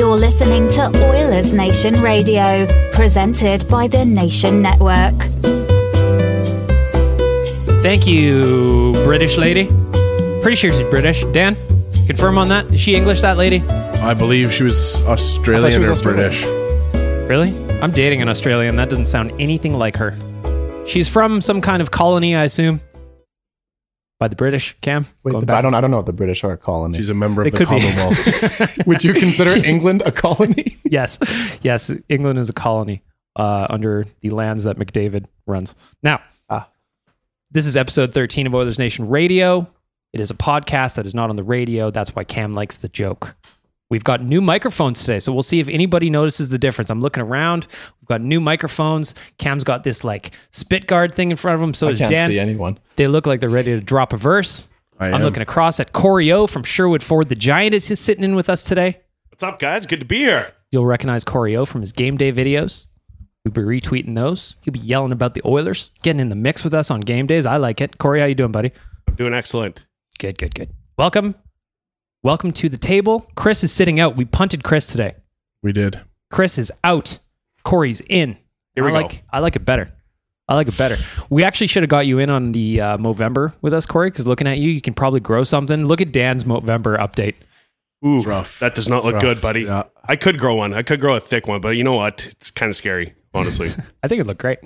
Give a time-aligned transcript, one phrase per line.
[0.00, 5.12] You're listening to Oilers Nation Radio, presented by the Nation Network.
[7.82, 9.66] Thank you, British lady.
[10.40, 11.22] Pretty sure she's British.
[11.34, 11.54] Dan,
[12.06, 12.64] confirm on that.
[12.72, 13.60] Is she English, that lady?
[14.00, 16.30] I believe she was Australian she was or Australian.
[16.30, 17.28] British.
[17.28, 17.80] Really?
[17.82, 18.76] I'm dating an Australian.
[18.76, 20.14] That doesn't sound anything like her.
[20.86, 22.80] She's from some kind of colony, I assume.
[24.20, 25.06] By the British, Cam?
[25.24, 25.72] Wait, Going the- back- I don't.
[25.74, 26.98] I don't know if the British are a colony.
[26.98, 27.64] She's a member of It the.
[27.64, 28.78] Commonwealth.
[28.86, 30.76] Would you consider England a colony?
[30.84, 31.18] yes,
[31.62, 31.90] yes.
[32.10, 33.02] England is a colony
[33.36, 35.74] uh, under the lands that McDavid runs.
[36.02, 36.20] Now,
[36.50, 36.68] Ah.
[37.50, 39.66] this is episode 13 of Oilers Nation Radio.
[40.12, 41.90] It is a podcast that is not on the radio.
[41.90, 43.36] That's why Cam likes the joke.
[43.90, 46.90] We've got new microphones today, so we'll see if anybody notices the difference.
[46.90, 47.66] I'm looking around.
[48.00, 49.16] We've got new microphones.
[49.38, 51.74] Cam's got this like spit guard thing in front of him.
[51.74, 52.28] So I can't Dan.
[52.30, 52.78] see anyone.
[52.94, 54.68] They look like they're ready to drop a verse.
[55.00, 55.22] I I'm am.
[55.22, 57.28] looking across at Corey O from Sherwood Ford.
[57.28, 59.00] The Giant is sitting in with us today.
[59.30, 59.86] What's up, guys?
[59.86, 60.52] Good to be here.
[60.70, 62.86] You'll recognize Corey O from his game day videos.
[63.44, 64.54] We'll be retweeting those.
[64.60, 67.44] He'll be yelling about the Oilers, getting in the mix with us on game days.
[67.44, 67.98] I like it.
[67.98, 68.70] Corey, how you doing, buddy?
[69.08, 69.84] I'm doing excellent.
[70.18, 70.70] Good, good, good.
[70.96, 71.34] Welcome.
[72.22, 73.26] Welcome to the table.
[73.34, 74.16] Chris is sitting out.
[74.16, 75.14] We punted Chris today.
[75.62, 76.00] we did.
[76.30, 77.18] Chris is out.
[77.64, 78.36] Corey's in.
[78.74, 79.00] Here we I go.
[79.06, 79.90] like I like it better.
[80.48, 80.96] I like it better.
[81.30, 84.26] We actually should have got you in on the uh, Movember with us, Corey, because
[84.26, 85.86] looking at you, you can probably grow something.
[85.86, 87.34] Look at Dan's Movember update.
[88.04, 88.58] Ooh, It's rough.
[88.58, 89.22] that does not It's look rough.
[89.22, 89.62] good, buddy.
[89.62, 89.84] Yeah.
[90.04, 90.74] I could grow one.
[90.74, 92.26] I could grow a thick one, but you know what?
[92.26, 93.70] It's kind of scary, honestly.
[94.02, 94.58] I think it looked great.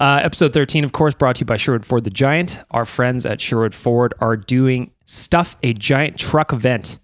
[0.00, 2.62] Uh, episode 13, of course, brought to you by Sherwood Ford the Giant.
[2.70, 6.98] Our friends at Sherwood Ford are doing Stuff a Giant Truck event.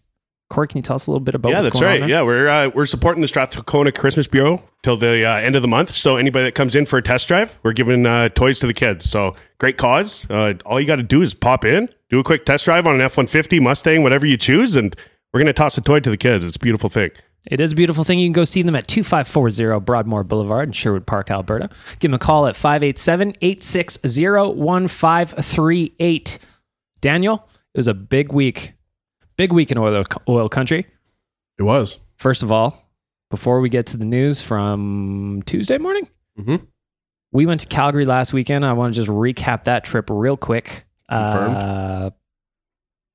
[0.51, 2.11] Corey, can you tell us a little bit about yeah, what's that's going right.
[2.11, 5.69] Yeah, we're uh, we're supporting the Strathcona Christmas Bureau till the uh, end of the
[5.69, 5.91] month.
[5.91, 8.75] So anybody that comes in for a test drive, we're giving uh, toys to the
[8.75, 9.09] kids.
[9.09, 10.29] So great cause.
[10.29, 12.97] Uh, all you got to do is pop in, do a quick test drive on
[12.97, 14.97] an F one fifty Mustang, whatever you choose, and
[15.33, 16.45] we're gonna toss a toy to the kids.
[16.45, 17.11] It's a beautiful thing.
[17.51, 18.19] It is a beautiful thing.
[18.19, 21.71] You can go see them at 2540 Broadmoor Boulevard in Sherwood Park, Alberta.
[21.99, 26.39] Give them a call at 587 860 1538.
[27.01, 28.75] Daniel, it was a big week.
[29.37, 30.87] Big week in oil, oil country.
[31.59, 31.99] It was.
[32.17, 32.91] First of all,
[33.31, 36.67] before we get to the news from Tuesday morning, Mhm.
[37.33, 38.67] we went to Calgary last weekend.
[38.67, 40.85] I want to just recap that trip real quick.
[41.09, 41.57] Confirmed.
[41.57, 42.11] Uh,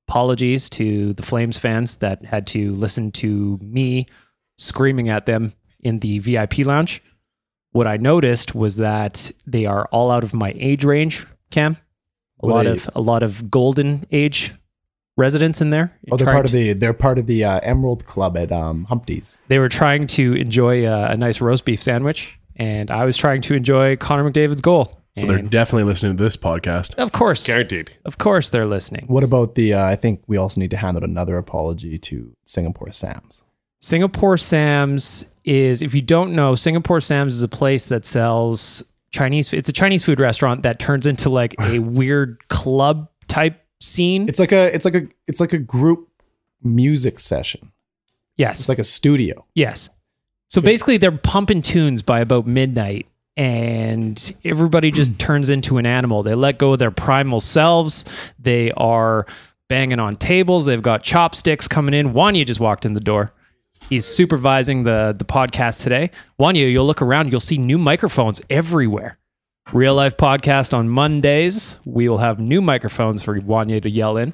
[0.07, 4.05] apologies to the Flames fans that had to listen to me
[4.57, 7.01] screaming at them in the VIP lounge.
[7.71, 11.77] What I noticed was that they are all out of my age range, Cam.
[12.41, 14.53] A lot they- of a lot of golden age
[15.17, 15.97] residents in there.
[16.11, 16.73] Oh, they're part of the.
[16.73, 19.37] They're part of the uh, Emerald Club at um, Humpty's.
[19.47, 23.41] they were trying to enjoy a, a nice roast beef sandwich, and I was trying
[23.43, 25.01] to enjoy Connor McDavid's goal.
[25.15, 26.95] So they're And- definitely listening to this podcast.
[26.95, 27.45] Of course.
[27.47, 27.91] Guaranteed.
[28.03, 29.06] Of course they're listening.
[29.07, 29.73] What about the?
[29.73, 33.44] Uh, I think we also need to hand out another apology to Singapore Sam's.
[33.79, 39.53] Singapore Sam's is, if you don't know, Singapore Sam's is a place that sells Chinese.
[39.53, 44.27] It's a Chinese food restaurant that turns into like a weird club type scene.
[44.27, 44.73] It's like a.
[44.75, 45.07] It's like a.
[45.27, 46.09] It's like a group
[46.63, 47.71] music session.
[48.38, 49.45] yes, It's like a studio.
[49.53, 49.89] yes.
[50.47, 56.23] So basically, they're pumping tunes by about midnight, and everybody just turns into an animal.
[56.23, 58.05] They let go of their primal selves.
[58.39, 59.25] They are
[59.67, 60.65] banging on tables.
[60.65, 62.13] They've got chopsticks coming in.
[62.13, 63.33] Wanya just walked in the door.
[63.89, 66.11] He's supervising the the podcast today.
[66.39, 69.17] Wanya, you'll look around, you'll see new microphones everywhere.
[69.73, 71.79] Real life podcast on Mondays.
[71.85, 74.33] We will have new microphones for Wanya to yell in.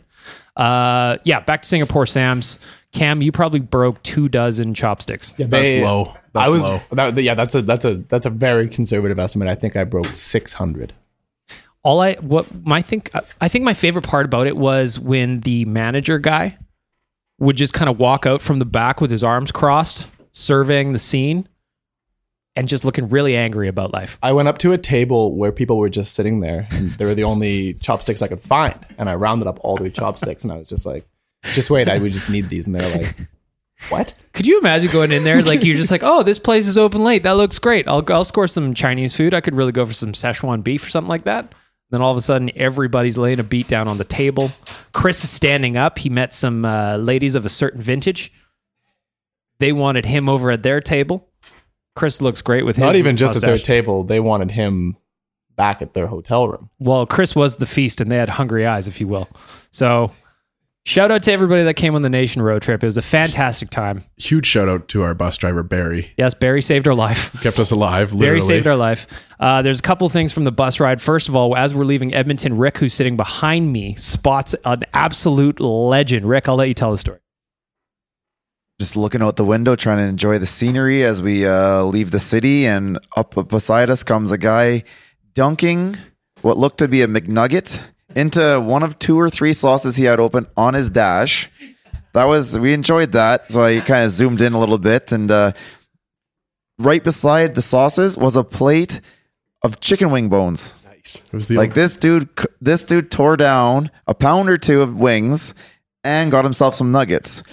[0.55, 2.59] Uh, yeah, back to Singapore Sam's.
[2.91, 5.33] Cam, you probably broke two dozen chopsticks.
[5.37, 6.15] Yeah, That's low.
[6.33, 6.63] That's I was.
[6.63, 6.81] low.
[6.91, 9.47] That, yeah, that's a that's a that's a very conservative estimate.
[9.47, 10.93] I think I broke six hundred.
[11.83, 15.65] all I what my think I think my favorite part about it was when the
[15.65, 16.57] manager guy
[17.39, 20.99] would just kind of walk out from the back with his arms crossed, surveying the
[20.99, 21.47] scene
[22.55, 24.19] and just looking really angry about life.
[24.21, 27.15] I went up to a table where people were just sitting there, and they were
[27.15, 30.57] the only chopsticks I could find, and I rounded up all the chopsticks, and I
[30.57, 31.07] was just like,
[31.53, 33.15] "Just wait, I would just need these," and they're like,
[33.89, 36.77] "What?" Could you imagine going in there like you're just like, "Oh, this place is
[36.77, 37.23] open late.
[37.23, 37.87] That looks great.
[37.87, 39.33] I'll I'll score some Chinese food.
[39.33, 41.53] I could really go for some Szechuan beef or something like that."
[41.89, 44.49] Then all of a sudden, everybody's laying a beat down on the table.
[44.93, 45.99] Chris is standing up.
[45.99, 48.31] He met some uh, ladies of a certain vintage.
[49.59, 51.27] They wanted him over at their table.
[51.95, 54.95] Chris looks great with his Not even just at their table; they wanted him
[55.57, 56.69] back at their hotel room.
[56.79, 59.27] well, Chris was the feast, and they had hungry eyes, if you will.
[59.71, 60.11] So,
[60.85, 62.83] shout out to everybody that came on the Nation road trip.
[62.83, 64.03] It was a fantastic time.
[64.17, 66.13] Huge shout out to our bus driver Barry.
[66.17, 67.31] Yes, Barry saved our life.
[67.41, 68.13] Kept us alive.
[68.13, 68.39] Literally.
[68.39, 69.07] Barry saved our life.
[69.39, 71.01] Uh, there's a couple things from the bus ride.
[71.01, 75.59] First of all, as we're leaving Edmonton, Rick, who's sitting behind me, spots an absolute
[75.59, 76.27] legend.
[76.27, 77.19] Rick, I'll let you tell the story.
[78.79, 82.19] just looking out the window, trying to enjoy the scenery as we uh, leave the
[82.19, 82.65] city.
[82.65, 84.83] And up beside us comes a guy
[85.33, 85.95] dunking
[86.41, 87.83] what looked to be a McNugget
[88.15, 91.49] into one of two or three sauces he had open on his dash.
[92.13, 95.31] That was we enjoyed that, so I kind of zoomed in a little bit, and
[95.31, 95.53] uh,
[96.77, 98.99] right beside the sauces was a plate
[99.63, 100.75] of chicken wing bones.
[100.85, 101.25] Nice.
[101.25, 102.29] It was the Like this dude,
[102.59, 105.53] this dude tore down a pound or two of wings
[106.03, 107.43] and got himself some nuggets.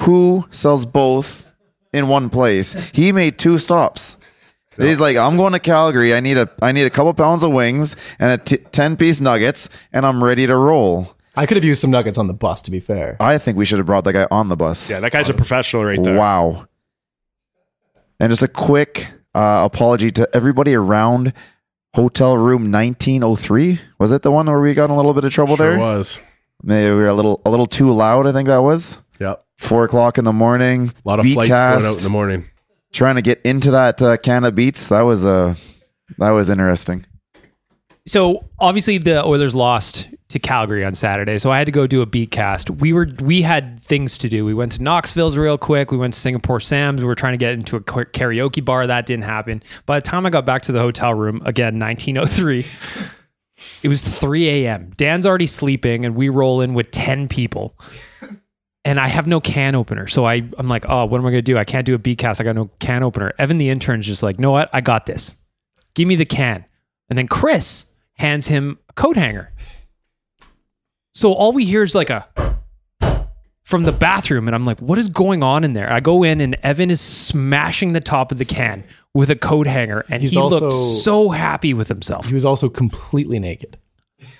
[0.00, 1.50] Who sells both
[1.92, 2.74] in one place?
[2.90, 4.18] He made two stops.
[4.78, 6.14] He's like, I'm going to Calgary.
[6.14, 9.20] I need a, I need a couple pounds of wings and a t- ten piece
[9.20, 11.14] nuggets, and I'm ready to roll.
[11.34, 13.16] I could have used some nuggets on the bus, to be fair.
[13.20, 14.90] I think we should have brought that guy on the bus.
[14.90, 16.16] Yeah, that guy's a professional right there.
[16.16, 16.66] Wow.
[18.18, 21.34] And just a quick uh, apology to everybody around
[21.94, 23.78] hotel room 1903.
[23.98, 25.78] Was it the one where we got in a little bit of trouble sure there?
[25.78, 26.18] was.
[26.62, 28.26] Maybe we were a little a little too loud.
[28.26, 29.44] I think that was Yep.
[29.58, 30.88] four o'clock in the morning.
[31.04, 32.44] A lot of Beat flights cast, going out in the morning.
[32.96, 34.88] Trying to get into that uh, can of beats.
[34.88, 35.54] That was uh,
[36.16, 37.04] that was interesting.
[38.06, 42.00] So obviously the Oilers lost to Calgary on Saturday, so I had to go do
[42.00, 42.70] a beat cast.
[42.70, 44.46] We were we had things to do.
[44.46, 45.90] We went to Knoxville's real quick.
[45.90, 47.02] We went to Singapore Sam's.
[47.02, 48.86] We were trying to get into a karaoke bar.
[48.86, 49.62] That didn't happen.
[49.84, 52.60] By the time I got back to the hotel room, again 1903,
[53.82, 54.90] it was 3 a.m.
[54.96, 57.76] Dan's already sleeping, and we roll in with 10 people.
[58.86, 60.06] And I have no can opener.
[60.06, 61.58] So I, I'm like, oh, what am I going to do?
[61.58, 62.40] I can't do a beat cast.
[62.40, 63.32] I got no can opener.
[63.38, 64.70] Evan, the intern's just like, know what?
[64.72, 65.36] I got this.
[65.94, 66.64] Give me the can.
[67.10, 69.52] And then Chris hands him a coat hanger.
[71.12, 72.26] So all we hear is like a
[73.62, 75.92] from the bathroom, and I'm like, what is going on in there?
[75.92, 79.66] I go in, and Evan is smashing the top of the can with a coat
[79.66, 82.28] hanger, and He's he also- looks so happy with himself.
[82.28, 83.76] He was also completely naked.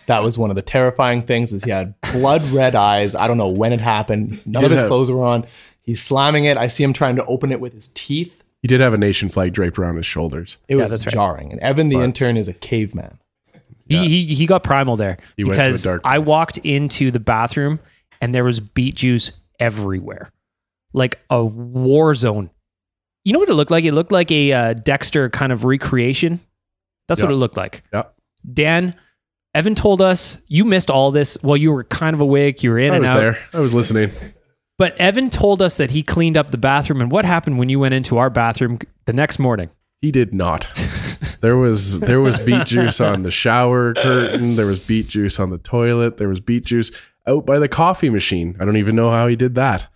[0.07, 1.53] That was one of the terrifying things.
[1.53, 3.15] Is he had blood red eyes.
[3.15, 4.45] I don't know when it happened.
[4.47, 5.47] None of his have- clothes were on.
[5.83, 6.57] He's slamming it.
[6.57, 8.43] I see him trying to open it with his teeth.
[8.63, 10.59] He did have a nation flag draped around his shoulders.
[10.67, 11.13] It Yeah, was that's right.
[11.13, 11.53] jarring.
[11.53, 13.19] And Evan, the intern, is a caveman.
[13.89, 16.27] He, he he got primal there He went to a because dark I place.
[16.27, 17.79] walked into the bathroom
[18.21, 20.33] and there was beet juice everywhere,
[20.93, 22.51] like a war zone.
[23.25, 23.85] You know what it looked like?
[23.85, 26.41] It looked like a uh, Dexter kind of recreation.
[27.07, 27.35] That's what Yeah.
[27.37, 27.85] it looked like.
[27.93, 28.05] Yeah.
[28.53, 28.95] Dan,
[29.57, 32.63] Evan told us you missed all this while you were kind of awake.
[32.63, 33.19] You were in I and was out.
[33.19, 33.39] there.
[33.55, 34.11] I was listening.
[34.77, 37.01] But Evan told us that he cleaned up the bathroom.
[37.01, 39.71] And what happened when you went into our bathroom the next morning?
[40.03, 40.71] He did not.
[41.41, 44.57] There was there was beet juice on the shower curtain.
[44.57, 46.19] There was beet juice on the toilet.
[46.19, 46.93] There was beet juice
[47.27, 48.57] out by the coffee machine.
[48.61, 49.87] I don't even know how he did that,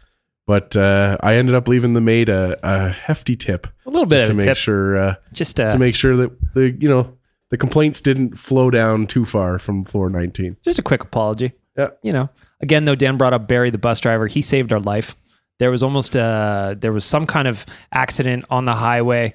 [0.46, 4.20] but uh, I ended up leaving the maid a, a hefty tip A little bit
[4.20, 4.56] just to make tip.
[4.56, 7.18] sure uh, Just uh, to make sure that the you know
[7.50, 10.56] the complaints didn't flow down too far from floor 19.
[10.62, 11.52] Just a quick apology.
[11.76, 11.90] Yeah.
[12.02, 12.30] You know,
[12.60, 14.26] again, though, Dan brought up Barry, the bus driver.
[14.26, 15.16] He saved our life.
[15.58, 19.34] There was almost uh there was some kind of accident on the highway.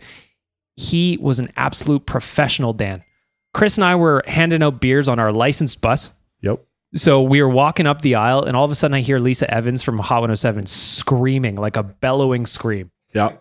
[0.76, 3.04] He was an absolute professional, Dan.
[3.54, 6.14] Chris and I were handing out beers on our licensed bus.
[6.42, 6.66] Yep.
[6.96, 9.50] So we were walking up the aisle, and all of a sudden I hear Lisa
[9.54, 12.92] Evans from Hot 107 screaming like a bellowing scream.
[13.14, 13.38] Yeah.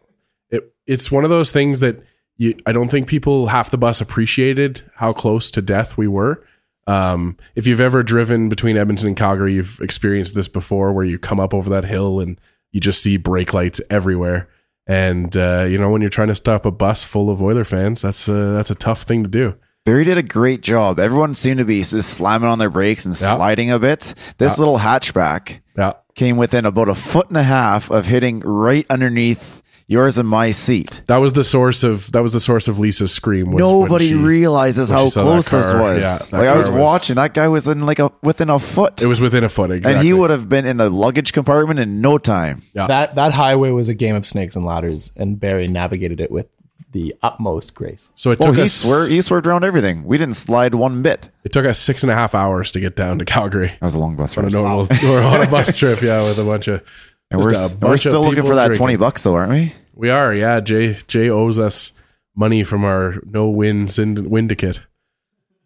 [0.50, 2.02] It it's one of those things that
[2.36, 6.44] you I don't think people half the bus appreciated how close to death we were.
[6.86, 11.18] Um, if you've ever driven between Edmonton and Calgary, you've experienced this before where you
[11.18, 12.38] come up over that hill and
[12.72, 14.48] you just see brake lights everywhere.
[14.86, 18.02] And uh, you know, when you're trying to stop a bus full of Oiler fans,
[18.02, 19.54] that's a, that's a tough thing to do.
[19.86, 20.98] Barry did a great job.
[20.98, 23.36] Everyone seemed to be just slamming on their brakes and Yeah.
[23.36, 24.14] sliding a bit.
[24.38, 24.64] This Yeah.
[24.64, 25.92] little hatchback Yeah.
[26.14, 30.50] came within about a foot and a half of hitting right underneath yours and my
[30.50, 31.02] seat.
[31.06, 33.50] That was the source of that was the source of Lisa's scream.
[33.52, 36.02] Was when Nobody she- realizes when how she saw close this was.
[36.32, 39.02] Yeah, like I was was- watching, that guy was in like a within a foot,
[39.02, 39.96] It was within a foot exactly.
[39.98, 42.62] and he would have been in the luggage compartment in no time.
[42.74, 42.86] Yeah.
[42.86, 46.46] That that highway was a game of snakes and ladders, and Barry navigated it with
[46.92, 48.08] the utmost grace.
[48.14, 50.04] So it Well, took he, us swer- he swerved around everything.
[50.04, 51.28] We didn't slide one bit.
[51.42, 53.96] it took us six and a half hours to get down to Calgary That was
[53.96, 54.52] a long bus on a ride.
[54.52, 56.00] normal or on a bus trip.
[56.02, 56.82] Yeah, with a bunch of
[57.31, 58.78] And we're, just we're still looking for that drinking.
[58.85, 59.73] 20 bucks though, aren't we?
[59.95, 60.61] We are, yeah.
[60.61, 61.93] Jay Jay owes us
[62.37, 64.83] money from our no win synd- Windicate.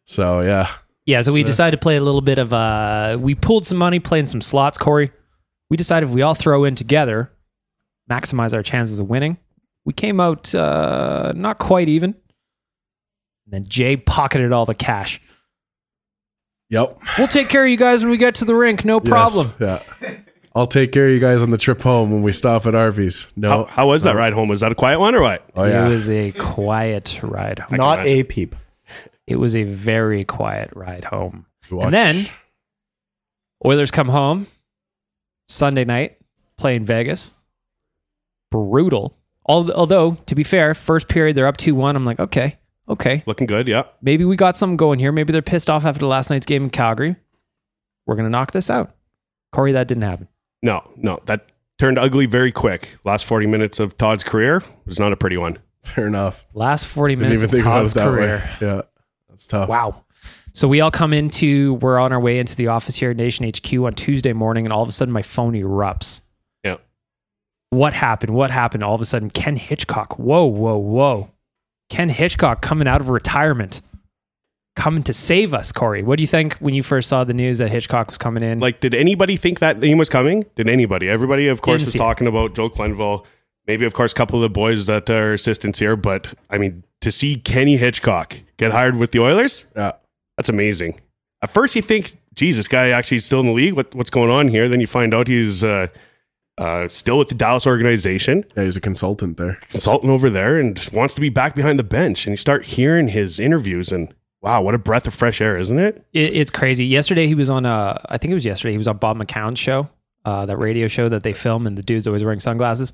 [0.04, 0.70] So yeah,
[1.06, 3.98] Yeah, so we decided to play a little bit of uh we pulled some money
[4.00, 5.10] playing some slots, Corey.
[5.70, 7.30] We decided if we all throw in together,
[8.10, 9.36] maximize our chances of winning.
[9.84, 12.14] We came out uh not quite even.
[13.44, 15.20] And then Jay pocketed all the cash.
[16.70, 19.08] yep, We'll take care of you guys when we get to the rink, no Yes,
[19.08, 19.48] problem.
[19.58, 19.82] yeah,
[20.54, 23.32] I'll take care of you guys on the trip home when we stop at Arby's.
[23.36, 24.48] No, How, how was that ride home?
[24.48, 25.48] Was that a quiet one or what?
[25.54, 27.76] Oh yeah, It was a quiet ride home.
[27.78, 28.56] Not a peep.
[29.26, 31.46] It was a very quiet ride home.
[31.70, 32.26] We And then
[33.64, 34.46] Oilers come home
[35.48, 36.18] Sunday night,
[36.56, 37.32] playing Vegas.
[38.50, 39.16] Brutal.
[39.44, 41.96] Although, to be fair, first period they're up 2 1.
[41.96, 43.22] I'm like, okay, okay.
[43.26, 43.84] Looking good, yeah.
[44.02, 45.12] Maybe we got something going here.
[45.12, 47.16] Maybe they're pissed off after last night's game in Calgary.
[48.06, 48.94] We're going to knock this out.
[49.52, 50.28] Corey, that didn't happen.
[50.62, 51.46] No, no, that
[51.78, 52.88] turned ugly very quick.
[53.04, 55.58] Last 40 minutes of Todd's career was not a pretty one.
[55.84, 56.44] fair enough.
[56.54, 58.36] Last 40 Didn't minutes even of think about Todd's that career.
[58.60, 58.66] way.
[58.66, 58.82] Yeah,
[59.28, 59.68] that's tough.
[59.68, 60.04] Wow.
[60.52, 63.48] So we all come into, we're on our way into the office here at Nation
[63.48, 66.22] HQ on Tuesday morning, and all of a sudden my phone erupts.
[66.64, 66.78] Yeah.
[67.70, 68.34] What happened?
[68.34, 68.82] What happened?
[68.82, 70.18] All of a sudden, Ken Hitchcock.
[70.18, 71.30] Whoa, whoa, whoa.
[71.90, 73.80] Ken Hitchcock coming out of retirement,
[74.78, 76.02] coming to save us, Corey.
[76.02, 78.60] What do you think when you first saw the news that Hitchcock was coming in?
[78.60, 80.46] Like, did anybody think that name was coming?
[80.56, 81.08] Did anybody?
[81.08, 82.02] Everybody, of course, Didn't was see it.
[82.02, 83.26] talking about Joel Quenneville.
[83.66, 85.96] Maybe, of course, a couple of the boys that are assistants here.
[85.96, 89.92] But I mean, to see Kenny Hitchcock get hired with the Oilers, Yeah,
[90.36, 91.00] that's amazing.
[91.42, 93.74] At first, you think, geez, this guy actually is still in the league.
[93.74, 94.68] What, what's going on here?
[94.68, 95.88] Then you find out he's uh,
[96.56, 99.58] uh, still with the Dallas organization, yeah, he's a consultant there.
[99.68, 102.26] consultant over there, and wants to be back behind the bench.
[102.26, 105.78] And you start hearing his interviews, and wow, what a breath of fresh air, isn't
[105.78, 106.04] it?
[106.12, 106.84] It, it's crazy.
[106.86, 109.58] Yesterday he was on uh I think it was yesterday he was on Bob McCown's
[109.58, 109.88] show,
[110.24, 112.92] uh, that radio show that they film, and the dude's always wearing sunglasses.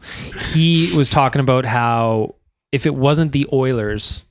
[0.52, 2.36] He was talking about how
[2.72, 4.24] if it wasn't the Oilers,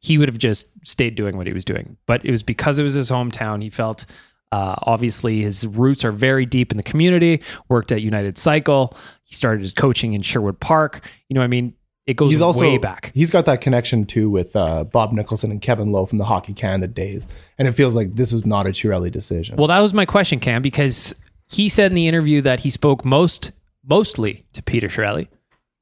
[0.00, 1.96] he would have just stayed doing what he was doing.
[2.06, 3.62] But it was because it was his hometown.
[3.62, 4.06] He felt
[4.52, 7.42] uh, obviously his roots are very deep in the community.
[7.68, 8.96] Worked at United Cycle.
[9.24, 11.02] He started his coaching in Sherwood Park.
[11.28, 11.74] You know, what I mean,
[12.08, 13.12] it goes he's also way back.
[13.14, 16.54] He's got that connection too with uh, Bob Nicholson and Kevin Lowe from the Hockey
[16.54, 17.26] Canada days,
[17.58, 19.56] and it feels like this was not a Chiarelli decision.
[19.56, 23.04] Well, that was my question, Cam, because he said in the interview that he spoke
[23.04, 23.52] most
[23.86, 25.28] mostly to Peter Chiarelli.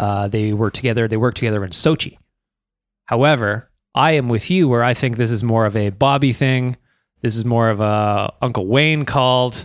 [0.01, 1.07] Uh, they were together.
[1.07, 2.19] They worked together in Sochi.
[3.05, 6.77] However, I am with you where I think this is more of a Bobby thing.
[7.21, 9.65] This is more of a Uncle Wayne called.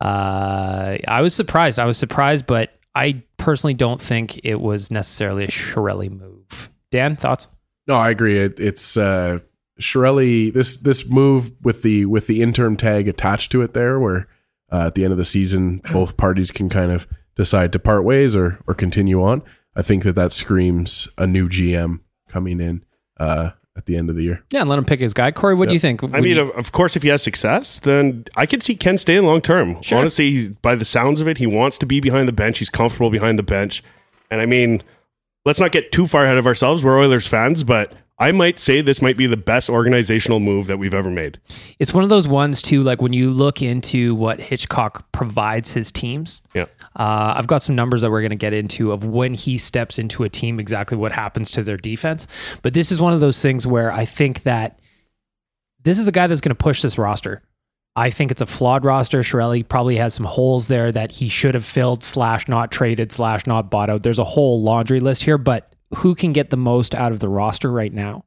[0.00, 1.78] Uh, I was surprised.
[1.78, 6.70] I was surprised, but I personally don't think it was necessarily a Chiarelli move.
[6.90, 7.48] Dan, thoughts?
[7.86, 8.38] No, I agree.
[8.38, 9.38] It, it's uh,
[9.80, 10.52] Chiarelli.
[10.52, 14.28] This this move with the with the interim tag attached to it there, where
[14.72, 17.06] uh, at the end of the season, both parties can kind of
[17.36, 19.42] decide to part ways or or continue on.
[19.76, 22.84] I think that that screams a new GM coming in
[23.18, 23.50] uh,
[23.80, 24.42] at the end of the year.
[24.50, 25.30] Yeah, and let him pick his guy.
[25.32, 26.04] Corey, what do you think?
[26.04, 28.98] I mean, you- of, of course, if he has success, then I could see Ken
[28.98, 29.80] staying long term.
[29.80, 29.98] Sure.
[29.98, 32.58] Honestly, by the sounds of it, he wants to be behind the bench.
[32.58, 33.82] He's comfortable behind the bench.
[34.30, 34.82] And I mean,
[35.46, 36.84] let's not get too far ahead of ourselves.
[36.84, 40.78] We're Oilers fans, but I might say this might be the best organizational move that
[40.78, 41.38] we've ever made.
[41.78, 42.82] It's one of those ones too.
[42.82, 46.42] Like when you look into what Hitchcock provides his teams.
[46.54, 46.66] Yeah.
[46.96, 49.98] Uh, I've got some numbers that we're going to get into of when he steps
[49.98, 52.26] into a team, exactly what happens to their defense.
[52.62, 54.80] But this is one of those things where I think that
[55.82, 57.42] this is a guy that's going to push this roster.
[57.96, 59.20] I think it's a flawed roster.
[59.20, 63.46] Chiarelli probably has some holes there that he should have filled, slash not traded, slash
[63.46, 64.02] not bought out.
[64.02, 67.28] There's a whole laundry list here, but who can get the most out of the
[67.28, 68.24] roster right now?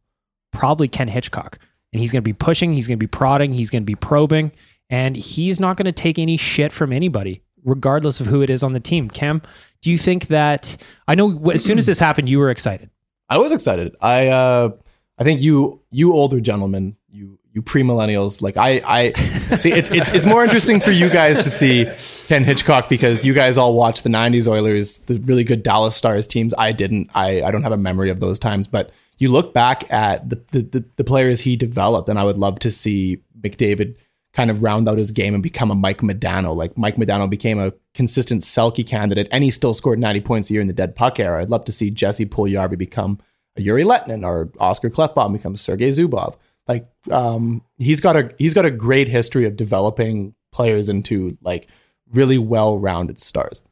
[0.51, 1.59] Probably Ken Hitchcock.
[1.91, 3.95] And he's going to be pushing, he's going to be prodding, he's going to be
[3.95, 4.51] probing,
[4.89, 8.63] and he's not going to take any shit from anybody, regardless of who it is
[8.63, 9.09] on the team.
[9.09, 9.41] Cam,
[9.81, 10.77] do you think that
[11.07, 12.89] I know as soon as this happened, you were excited?
[13.29, 13.95] I was excited.
[14.01, 14.71] I uh,
[15.17, 19.11] I think you you older gentlemen, you you premillennials, like I I
[19.59, 21.87] see it's it's it's more interesting for you guys to see
[22.27, 26.27] Ken Hitchcock because you guys all watched the '90s Oilers, the really good Dallas Stars
[26.27, 26.53] teams.
[26.57, 27.09] I didn't.
[27.13, 30.41] I I don't have a memory of those times, but you look back at the,
[30.51, 33.95] the, the players he developed, and I would love to see McDavid
[34.33, 36.55] kind of round out his game and become a Mike Modano.
[36.55, 40.53] Like Mike Modano became a consistent Selke candidate, and he still scored 90 points a
[40.53, 41.41] year in the dead puck era.
[41.41, 43.19] I'd love to see Jesse Puljujarvi become
[43.55, 46.35] a Jere Lehtinen or Oscar Klefbom become Sergei Zubov.
[46.67, 51.67] Like um, he's got a he's got a great history of developing players into like
[52.11, 53.63] really well-rounded stars.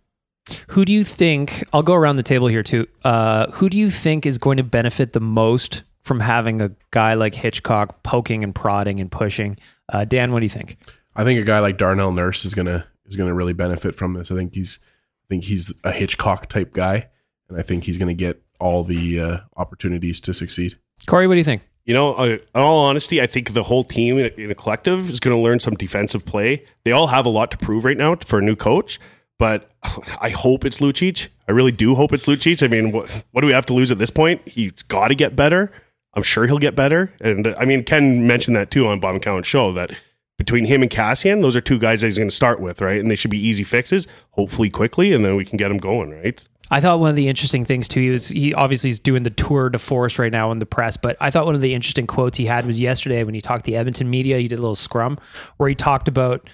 [0.70, 1.63] Who do you think?
[1.72, 2.88] I'll go around the table here too.
[3.03, 7.13] Uh, who do you think is going to benefit the most from having a guy
[7.13, 9.56] like Hitchcock poking and prodding and pushing?
[9.91, 10.77] Uh, Dan, what do you think?
[11.15, 14.31] I think a guy like Darnell Nurse is gonna is gonna really benefit from this.
[14.31, 17.10] I think he's I think he's a Hitchcock type guy,
[17.50, 20.77] and I think he's gonna get all the uh, opportunities to succeed.
[21.07, 21.63] Corey, what do you think?
[21.86, 24.55] You know, uh, in all honesty, I think the whole team in a, in a
[24.55, 26.63] collective is going to learn some defensive play.
[26.83, 29.00] They all have a lot to prove right now for a new coach,
[29.39, 29.71] but
[30.21, 31.29] I hope it's Lucic.
[31.48, 32.63] I really do hope it's Lucic.
[32.63, 34.48] I mean, what, what do we have to lose at this point?
[34.48, 35.71] He's got to get better.
[36.13, 37.13] I'm sure he'll get better.
[37.22, 39.91] And uh, I mean, Ken mentioned that too on Bob McCown's show that
[40.38, 43.00] between him and Kassian, those are two guys that he's going to start with, right?
[43.00, 46.10] And they should be easy fixes, hopefully quickly, and then we can get them going,
[46.10, 46.44] right?
[46.72, 49.30] I thought one of the interesting things too, he was he obviously is doing the
[49.30, 52.08] tour de force right now in the press, but I thought one of the interesting
[52.08, 54.38] quotes he had was yesterday when he talked to the Edmonton media.
[54.39, 55.20] He did a little scrum
[55.58, 56.50] where he talked about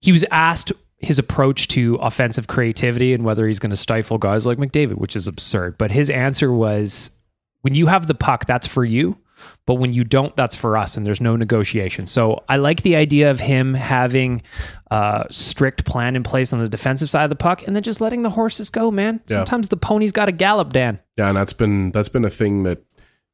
[0.00, 4.44] he was asked his approach to offensive creativity and whether he's going to stifle guys
[4.44, 5.78] like McDavid, which is absurd.
[5.78, 7.16] But his answer was
[7.62, 9.18] when you have the puck, that's for you.
[9.66, 12.06] But when you don't, that's for us, and there's no negotiation.
[12.06, 14.42] So I like the idea of him having
[14.90, 18.00] a strict plan in place on the defensive side of the puck, and then just
[18.00, 19.20] letting the horses go, man.
[19.26, 19.38] Yeah.
[19.38, 21.00] Sometimes the pony's got to gallop, Dan.
[21.16, 22.84] Yeah, and that's been that's been a thing that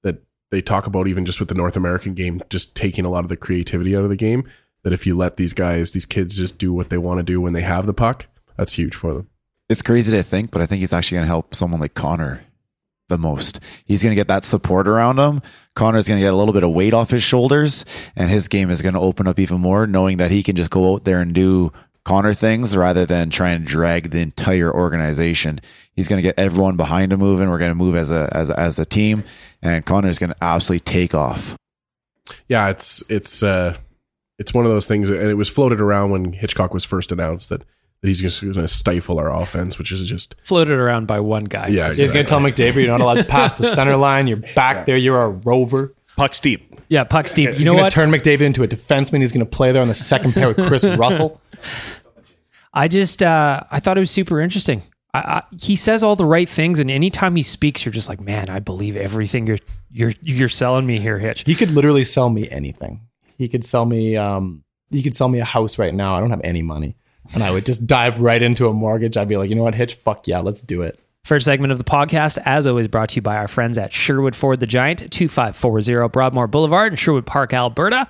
[0.03, 3.25] that they talk about even just with the North American game, just taking a lot
[3.25, 4.49] of the creativity out of the game.
[4.85, 7.39] That if you let these guys, these kids, just do what they want to do
[7.39, 9.29] when they have the puck, that's huge for them.
[9.69, 12.41] It's crazy to think, but I think he's actually going to help someone like Connor
[13.09, 13.61] the most.
[13.85, 15.43] He's going to get that support around him.
[15.75, 17.85] Connor's going to get a little bit of weight off his shoulders,
[18.17, 20.71] and his game is going to open up even more, knowing that he can just
[20.71, 21.73] go out there and do
[22.05, 25.61] Connor things rather than try and drag the entire organization.
[25.93, 27.51] He's going to get everyone behind him moving.
[27.51, 29.25] We're going to move as a as a, as a team,
[29.63, 31.57] and Connor's going to absolutely take off.
[32.49, 33.77] Yeah, it's it's uh
[34.39, 37.51] it's one of those things, and it was floated around when Hitchcock was first announced
[37.51, 37.67] that that
[38.03, 41.69] he's just going to stifle our offense, which is just Floated around by one guy.
[41.69, 44.27] Yeah, He's going to tell McDavid you're not allowed to pass the center line.
[44.27, 44.97] You're back there.
[44.97, 45.95] You're a rover.
[46.17, 46.81] Puck's deep.
[46.89, 47.51] Yeah, puck's deep.
[47.51, 47.91] You He's know going what?
[47.91, 49.21] to turn McDavid into a defenseman.
[49.21, 51.41] He's going to play there on the second pair with Kris Russell.
[52.73, 54.83] I just uh, I thought it was super interesting.
[55.15, 58.21] I, I, he says all the right things, and anytime he speaks, you're just like,
[58.21, 59.59] man, I believe everything you're
[59.91, 61.45] you're you're selling me here, Hitch.
[61.47, 63.01] He could literally sell me anything.
[63.37, 64.17] He could sell me.
[64.17, 66.17] Um, he could sell me a house right now.
[66.17, 66.97] I don't have any money,
[67.35, 69.17] and I would just dive right into a mortgage.
[69.17, 69.95] I'd be like, you know what, Hitch?
[69.95, 70.99] Fuck yeah, let's do it.
[71.25, 74.35] First segment of the podcast, as always, brought to you by our friends at Sherwood
[74.35, 78.09] Ford the Giant, 2540 Broadmoor Boulevard in Sherwood Park, Alberta.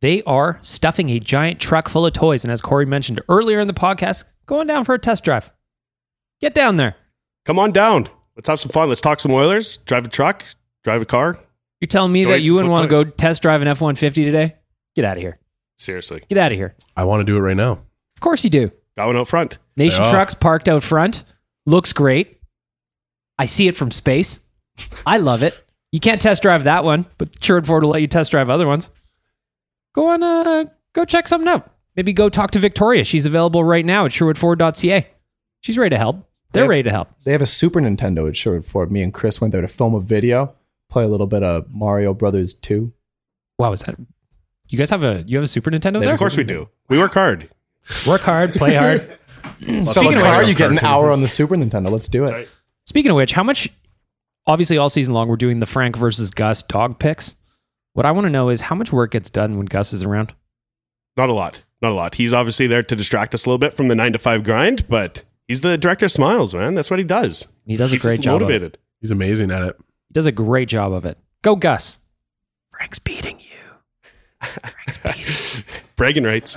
[0.00, 2.44] They are stuffing a giant truck full of toys.
[2.44, 5.52] And as Corey mentioned earlier in the podcast, going down for a test drive.
[6.40, 6.96] Get down there.
[7.44, 8.08] Come on down.
[8.36, 8.88] Let's have some fun.
[8.88, 9.78] Let's talk some Oilers.
[9.78, 10.44] Drive a truck.
[10.84, 11.36] Drive a car.
[11.80, 14.24] You're telling me Go that you wouldn't want to go test drive an F 150
[14.24, 14.54] today?
[14.94, 15.38] Get out of here.
[15.76, 16.22] Seriously.
[16.28, 16.74] Get out of here.
[16.96, 17.80] I want to do it right now.
[18.22, 18.70] Of course you do.
[18.96, 19.58] Got one out front.
[19.76, 20.10] Nation They.
[20.12, 21.24] Trucks parked out front.
[21.66, 22.38] Looks great.
[23.36, 24.46] I see it from space.
[25.04, 25.60] I love it.
[25.90, 28.68] You can't test drive that one, but Sherwood Ford will let you test drive other
[28.68, 28.90] ones.
[29.92, 31.68] Go on, uh, go check something out.
[31.96, 33.02] Maybe go talk to Victoria.
[33.02, 35.08] She's available right now at sherwoodford.ca.
[35.62, 36.24] She's ready to help.
[36.52, 36.70] They're Yep.
[36.70, 37.08] ready to help.
[37.24, 38.92] They have a Super Nintendo at Sherwood Ford.
[38.92, 40.54] Me and Chris went there to film a video,
[40.88, 42.92] play a little bit of Mario Brothers 2.
[43.58, 43.96] Wow, is that?
[44.68, 46.12] You guys have a you have a Super Nintendo there?
[46.12, 46.68] Of course we do.
[46.88, 47.48] We work hard.
[48.06, 49.18] Work hard, play hard.
[49.62, 51.90] Sell Speaking of car, which- you get an hour on the Super Nintendo.
[51.90, 52.48] Let's do it.
[52.86, 53.68] Speaking of which, how much?
[54.46, 57.36] Obviously, all season long, we're doing the Frank versus Gus dog picks.
[57.92, 60.34] What I want to know is how much work gets done when Gus is around.
[61.16, 61.62] Not a lot.
[61.80, 62.14] Not a lot.
[62.16, 64.88] He's obviously there to distract us a little bit from the nine to five grind,
[64.88, 66.74] but he's the director of smiles, man.
[66.74, 67.46] That's what he does.
[67.66, 68.36] He does a Keeps great us job.
[68.36, 68.44] Of it.
[68.52, 68.78] Motivated.
[69.00, 69.76] He's amazing at it.
[70.08, 71.18] He does a great job of it.
[71.42, 71.98] Go Gus.
[72.70, 74.48] Frank's beating you.
[74.48, 75.62] Frank's beating you.
[75.96, 76.56] Bragging rights.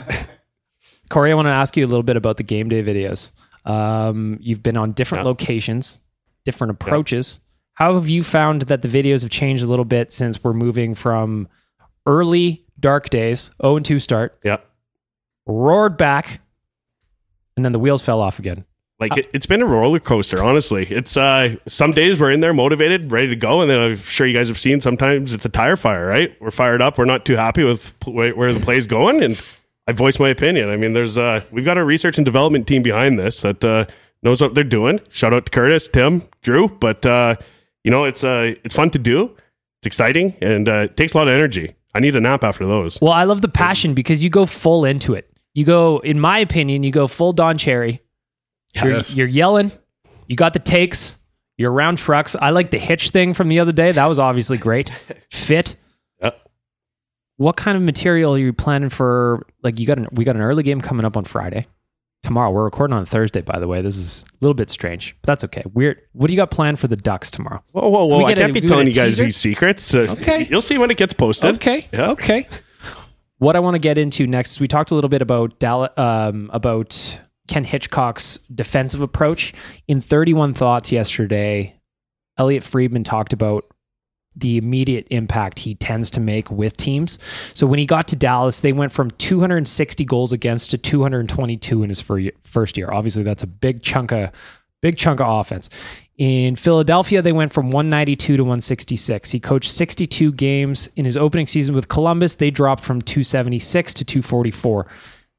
[1.10, 3.32] Corey, I want to ask you a little bit about the game day videos.
[3.66, 5.30] Um, you've been on different Yeah.
[5.30, 6.00] locations,
[6.46, 7.40] different approaches.
[7.74, 10.96] How have you found that the videos have changed a little bit since we're moving
[10.96, 11.48] from
[12.06, 14.58] early dark days, 0 and 2 start, Yeah.
[15.46, 16.40] roared back,
[17.56, 18.66] and then the wheels fell off again?
[19.00, 20.86] Like it, it's been a roller coaster, honestly.
[20.90, 24.26] It's uh some days we're in there motivated, ready to go, and then I'm sure
[24.26, 26.34] you guys have seen sometimes it's a tire fire, right?
[26.40, 29.34] We're fired up, we're not too happy with where the play's going, and
[29.88, 30.70] I voice my opinion.
[30.70, 33.86] I mean, there's uh we've got a research and development team behind this that uh
[34.24, 35.00] knows what they're doing.
[35.10, 37.36] Shout out to Curtis, Tim, Drew, but uh
[37.84, 39.26] you know it's uh it's fun to do,
[39.80, 41.76] it's exciting, and uh, it takes a lot of energy.
[41.94, 43.00] I need a nap after those.
[43.00, 45.32] Well, I love the passion because you go full into it.
[45.54, 48.02] You go, in my opinion, you go full Don Cherry.
[48.74, 49.16] You're, Yes.
[49.16, 49.72] you're yelling.
[50.28, 51.18] You got the takes.
[51.58, 52.36] You're around trucks.
[52.36, 53.94] I like the hitch thing from the other day.
[53.94, 54.90] That was obviously great.
[55.32, 55.78] Fit.
[57.38, 59.46] What kind of material are you planning for?
[59.64, 61.68] Like you got an we got an early game coming up on Friday.
[62.24, 63.42] Tomorrow we're recording on Thursday.
[63.42, 65.64] By the way, this is a little bit strange, but that's okay.
[65.74, 66.02] Weird.
[66.14, 67.64] What do you got planned for the Ducks tomorrow?
[67.72, 68.18] Whoa, whoa, whoa!
[68.20, 69.94] we I can't be we telling you guys these secrets.
[69.94, 70.44] Uh, Okay.
[70.50, 71.56] you'll see when it gets posted.
[71.56, 71.88] Okay.
[71.94, 72.12] Yeah.
[72.12, 72.48] Okay.
[73.38, 75.90] What I want to get into next is we talked a little bit about Dall-
[75.98, 79.54] um, about Ken Hitchcock's defensive approach
[79.88, 81.76] in 31 Thoughts yesterday.
[82.40, 83.66] Elliotte Friedman talked about
[84.36, 87.18] the immediate impact he tends to make with teams.
[87.54, 91.90] So when he got to Dallas, they went from 260 goals against to 222 in
[91.90, 92.02] his
[92.44, 92.90] first year.
[92.92, 94.32] Obviously, that's a big chunk of
[94.82, 95.70] big chunk of offense.
[96.18, 99.32] In Philadelphia, they went from 192 to 166.
[99.32, 102.36] He coached 62 games in his opening season with Columbus.
[102.36, 104.88] They dropped from 276 to 244.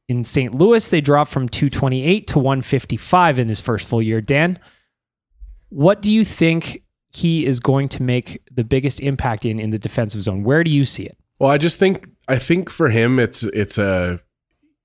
[0.09, 0.55] In St.
[0.55, 4.21] Louis, they dropped from 228 to 155 in his first full year.
[4.21, 4.59] Dan,
[5.69, 6.83] what do you think
[7.17, 10.45] he is going to make the biggest impact in in the defensive zone?
[10.45, 11.17] Where do you see it?
[11.39, 14.21] Well, I just think I think for him it's it's a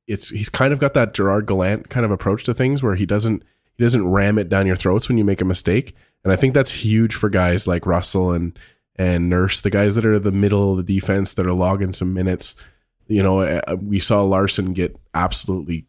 [0.07, 3.05] it's he's kind of got that Gerard Gallant kind of approach to things where he
[3.05, 3.43] doesn't
[3.77, 5.95] he doesn't ram it down your throats when you make a mistake.
[6.23, 8.57] And I think that's huge for guys like Russell and
[8.95, 12.13] and Nurse, the guys that are the middle of the defense that are logging some
[12.13, 12.55] minutes.
[13.07, 15.85] You know, uh, we saw Larsson get absolutely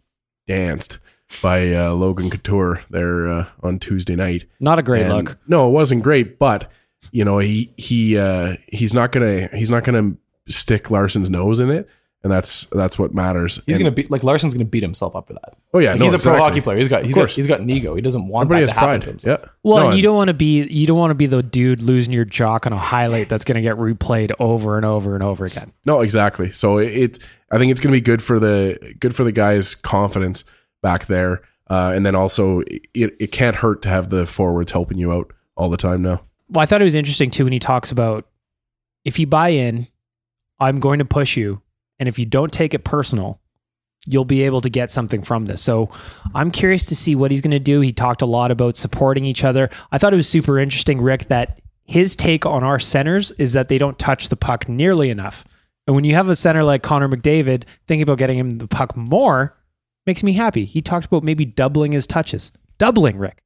[0.48, 0.98] danced
[1.40, 4.45] by uh, Logan Couture there uh, on Tuesday night.
[4.61, 5.38] Not a great And- look.
[5.47, 6.71] No, it wasn't great, but
[7.11, 10.12] you know he he uh, he's not gonna he's not gonna
[10.49, 11.88] stick Larsson's nose in it,
[12.23, 13.57] and that's that's what matters.
[13.66, 15.55] He's And- gonna beat like Larsson's gonna beat himself up for that.
[15.75, 16.77] Oh yeah, Like, no, he's a pro hockey player.
[16.77, 17.95] He's got Of he's got, he's got an ego.
[17.95, 19.01] He doesn't want Everybody that has to happen pride.
[19.03, 19.40] to himself.
[19.42, 19.49] Yeah.
[19.62, 21.42] Well, No, and you and- don't want to be you don't want to be the
[21.42, 25.14] dude losing your jock on a highlight that's going to get replayed over and over
[25.14, 25.73] and over again.
[25.87, 26.53] No, exactly.
[26.53, 27.18] So it, it
[27.51, 30.45] I think it's going to be good for the good for the guys' confidence
[30.83, 34.99] back there, uh, and then also it, it can't hurt to have the forwards helping
[34.99, 36.23] you out all the time now.
[36.49, 38.27] Well, I thought it was interesting too when he talks about
[39.05, 39.87] if you buy in,
[40.61, 41.62] I'm going to push you,
[41.99, 43.40] and if you don't take it personal,
[44.07, 45.62] you'll be able to get something from this.
[45.62, 45.90] So
[46.35, 47.81] I'm curious to see what he's going to do.
[47.81, 49.71] He talked a lot about supporting each other.
[49.92, 53.68] I thought it was super interesting, Rick, that his take on our centers is that
[53.68, 55.45] they don't touch the puck nearly enough.
[55.87, 58.97] And when you have a center like Connor McDavid, thinking about getting him the puck
[58.97, 59.57] more
[60.06, 60.64] makes me happy.
[60.64, 62.52] He talked about maybe doubling his touches.
[62.78, 63.42] Doubling, Rick.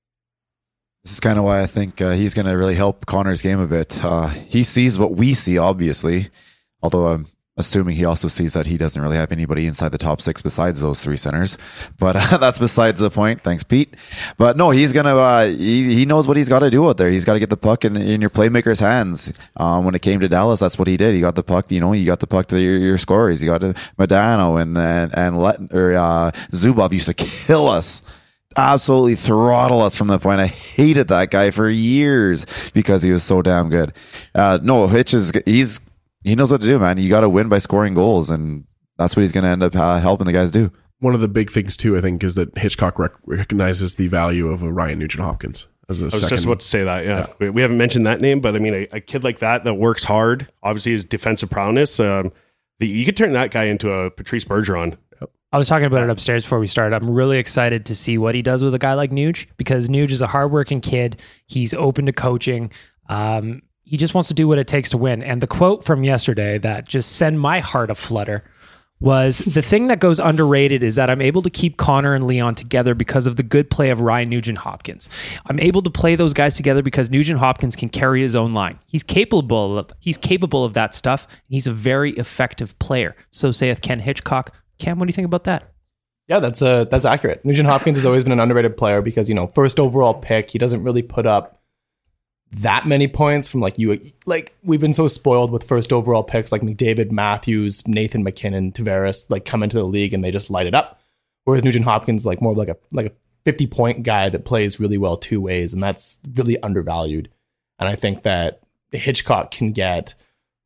[1.05, 3.61] This is kind of why I think uh, he's going to really help Connor's game
[3.61, 4.05] a bit.
[4.05, 6.31] Uh, he sees what we see, obviously,
[6.83, 7.27] although I'm
[7.59, 10.81] assuming he also sees that he doesn't really have anybody inside the top six besides
[10.81, 11.57] those three centers.
[11.99, 13.41] But uh, that's besides the point.
[13.41, 13.95] Thanks, Pete.
[14.37, 15.17] But no, he's gonna.
[15.17, 17.11] Uh, he he knows what he's got to do out there.
[17.11, 19.33] He's got to get the puck in, in your playmaker's hands.
[19.57, 21.15] Um, when it came to Dallas, that's what he did.
[21.15, 21.71] He got the puck.
[21.73, 23.43] You know, you got the puck to your, your scorers.
[23.43, 27.15] You got to Modano and and and Let, or uh, Zubov used to
[27.47, 28.03] kill us
[28.59, 30.41] absolutely throttle us from the point.
[30.41, 33.93] I hated that guy for years because he was so damn good.
[34.35, 35.91] Uh, no, Hitch is he's
[36.27, 36.99] he knows what to do, man.
[36.99, 38.65] You got to win by scoring goals, and
[38.99, 40.71] that's what he's going to end up uh, helping the guys do.
[40.99, 44.49] One of the big things too, I think, is that Hitchcock rec- recognizes the value
[44.49, 46.29] of a Ryan Nugent Hopkins as a I was second.
[46.29, 47.05] just about to say that.
[47.05, 49.65] Yeah, We, we haven't mentioned that name, but I mean, a, a kid like that
[49.65, 52.01] that works hard, obviously his defensive prowess.
[52.01, 52.33] Um,
[52.79, 54.97] the, you could turn that guy into a Patrice Bergeron.
[55.53, 56.97] I was talking about it upstairs before we started.
[56.97, 60.11] I'm really excited to see what he does with a guy like Nuge because Nuge
[60.11, 61.23] is a hardworking kid.
[61.47, 62.73] He's open to coaching.
[63.09, 65.23] Um, he just wants to do what it takes to win.
[65.23, 68.43] And the quote from yesterday that just sent my heart a flutter
[68.99, 72.57] was the thing that goes underrated is that I'm able to keep Connor and Leon
[72.57, 75.09] together because of the good play of Ryan Nugent Hopkins.
[75.49, 78.79] I'm able to play those guys together because Nugent Hopkins can carry his own line.
[78.87, 81.29] He's capable of he's capable of that stuff.
[81.49, 83.15] He's a very effective player.
[83.31, 84.53] So saith Ken Hitchcock.
[84.79, 85.73] Cam, what do you think about that?
[86.27, 87.45] Yeah, that's uh, that's accurate.
[87.45, 90.51] Nugent Hopkins has always been an underrated player because you know first overall pick.
[90.51, 91.56] He doesn't really put up
[92.53, 96.53] that many points from like you like we've been so spoiled with first overall picks
[96.53, 100.67] like McDavid, Matthews, Nathan MacKinnon, Tavares like come into the league and they just light
[100.67, 101.01] it up.
[101.45, 103.13] Whereas Nugent Hopkins like more of like a like a
[103.45, 107.31] 50 point guy that plays really well two ways and that's really undervalued.
[107.79, 110.15] And I think that Hitchcock can get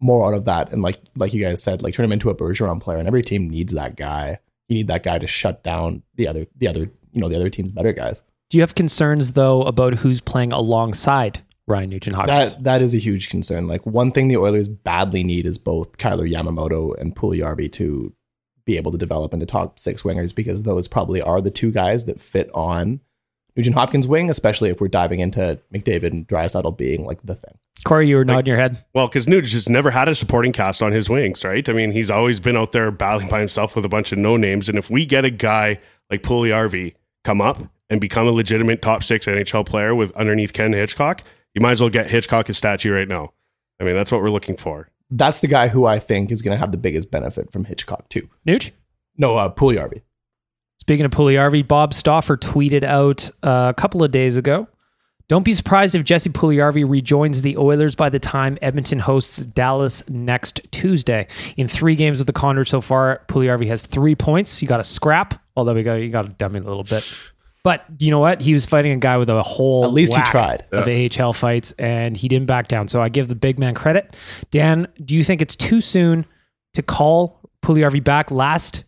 [0.01, 2.35] more out of that and like like you guys said like turn him into a
[2.35, 4.39] Bergeron player and every team needs that guy.
[4.69, 7.51] You need that guy to shut down the other the other you know the other
[7.51, 8.23] team's better guys.
[8.51, 11.41] Do you have concerns though about who's playing alongside
[11.71, 12.55] Ryan Nugent Hopkins?
[12.57, 13.67] That that is a huge concern.
[13.67, 18.13] Like one thing the Oilers badly need is both Kailer Yamamoto and Puljujarvi to
[18.67, 22.05] be able to develop into top six wingers because those probably are the two guys
[22.05, 23.01] that fit on
[23.57, 27.59] Nugent Hopkins' wing, especially if we're diving into McDavid and Draisaitl being like the thing.
[27.85, 28.85] Corey, you were nodding your head.
[28.95, 31.67] Well, because Nuge has never had a supporting cast on his wings, right?
[31.69, 34.37] I mean, he's always been out there battling by himself with a bunch of no
[34.37, 34.69] names.
[34.69, 35.81] And if we get a guy
[36.11, 40.73] like Puljujarvi come up and become a legitimate top six NHL player with underneath Ken
[40.73, 41.23] Hitchcock,
[41.55, 43.33] you might as well get Hitchcock a statue right now.
[43.81, 44.89] I mean, that's what we're looking for.
[45.11, 48.09] That's the guy who I think is going to have the biggest benefit from Hitchcock
[48.09, 48.29] too.
[48.47, 48.71] Nuge?
[49.17, 50.03] No, uh, Puljujarvi.
[50.79, 54.69] Speaking of Puljujarvi, Bob Stauffer tweeted out uh, a couple of days ago.
[55.29, 60.09] Don't be surprised if Jesse Puljujarvi rejoins the Oilers by the time Edmonton hosts Dallas
[60.11, 61.29] next Tuesday.
[61.57, 64.61] In three games with the Condors so far, Puljujarvi has three points.
[64.61, 67.33] You got a scrap, although we got you got to dumb it a little bit.
[67.63, 68.41] But you know what?
[68.41, 70.65] He was fighting a guy with a whole At least he tried.
[70.73, 72.89] of AHL fights, and he didn't back down.
[72.89, 74.17] So I give the big man credit.
[74.51, 76.25] Dan, do you think it's too soon
[76.75, 78.31] to call Puljujarvi back?
[78.31, 78.85] Last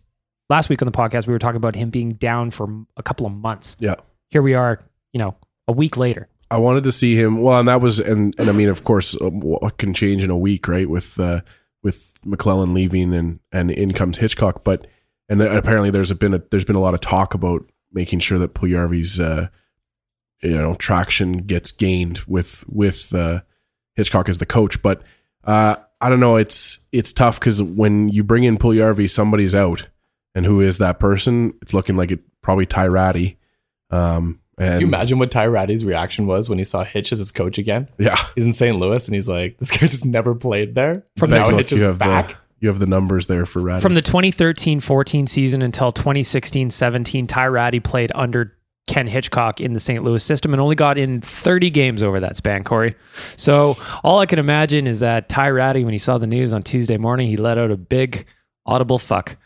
[0.48, 3.26] last week on the podcast, we were talking about him being down for a couple
[3.26, 3.76] of months.
[3.78, 3.96] Yeah.
[4.30, 4.78] Here we are,
[5.12, 5.36] you know,
[5.68, 6.28] a week later.
[6.50, 7.40] I wanted to see him.
[7.42, 10.30] Well, and that was, and and I mean, of course, uh, what can change in
[10.30, 10.88] a week, right?
[10.88, 11.40] With uh,
[11.82, 14.86] with McLellan leaving and and in comes Hitchcock, but
[15.28, 18.54] and apparently there's been a, there's been a lot of talk about making sure that
[18.54, 19.48] Puljujarvi's uh,
[20.42, 23.40] you know traction gets gained with with uh,
[23.96, 25.02] Hitchcock as the coach, but
[25.44, 26.36] uh, I don't know.
[26.36, 29.88] It's it's tough because when you bring in Puljujarvi, somebody's out,
[30.34, 31.54] and who is that person?
[31.62, 33.38] It's looking like it probably Ty Rattie.
[33.90, 37.18] Um, and Can you imagine what Ty Rattie's reaction was when he saw Hitch as
[37.18, 37.88] his coach again?
[37.98, 38.16] Yeah.
[38.34, 38.76] He's in St.
[38.78, 41.04] Louis and he's like, this guy just never played there.
[41.16, 42.28] From now the- Hitch is you back.
[42.28, 43.82] the you have the numbers there for Rattie.
[43.82, 50.04] From the 2013-14 season until 2016-17, Ty Rattie played under Ken Hitchcock in the St.
[50.04, 52.94] Louis system and only got in 30 games over that span, Corey.
[53.36, 56.62] So all I can imagine is that Ty Rattie, when he saw the news on
[56.62, 58.26] Tuesday morning, he let out a big
[58.64, 59.36] audible fuck.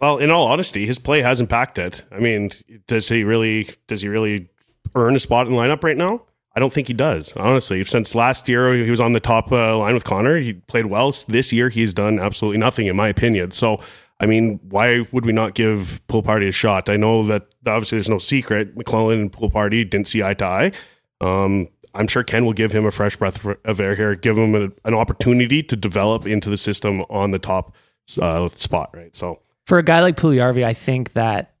[0.00, 2.02] Well, in all honesty, his play has impacted.
[2.10, 2.52] I mean,
[2.86, 3.68] does he really?
[3.86, 4.48] Does he really
[4.94, 6.22] earn a spot in the lineup right now?
[6.54, 7.32] I don't think he does.
[7.34, 10.86] Honestly, since last year he was on the top uh, line with Connor, he played
[10.86, 11.12] well.
[11.28, 13.52] This year he's done absolutely nothing, in my opinion.
[13.52, 13.80] So,
[14.20, 16.88] I mean, why would we not give Pool Party a shot?
[16.88, 18.76] I know that obviously there's no secret.
[18.76, 20.72] McLellan and Pool Party didn't see eye to eye.
[21.20, 24.54] Um, I'm sure Ken will give him a fresh breath of air here, give him
[24.54, 27.74] a, an opportunity to develop into the system on the top
[28.20, 29.14] uh, spot, right?
[29.14, 29.40] So.
[29.66, 31.51] For a guy like Puljujarvi, I think that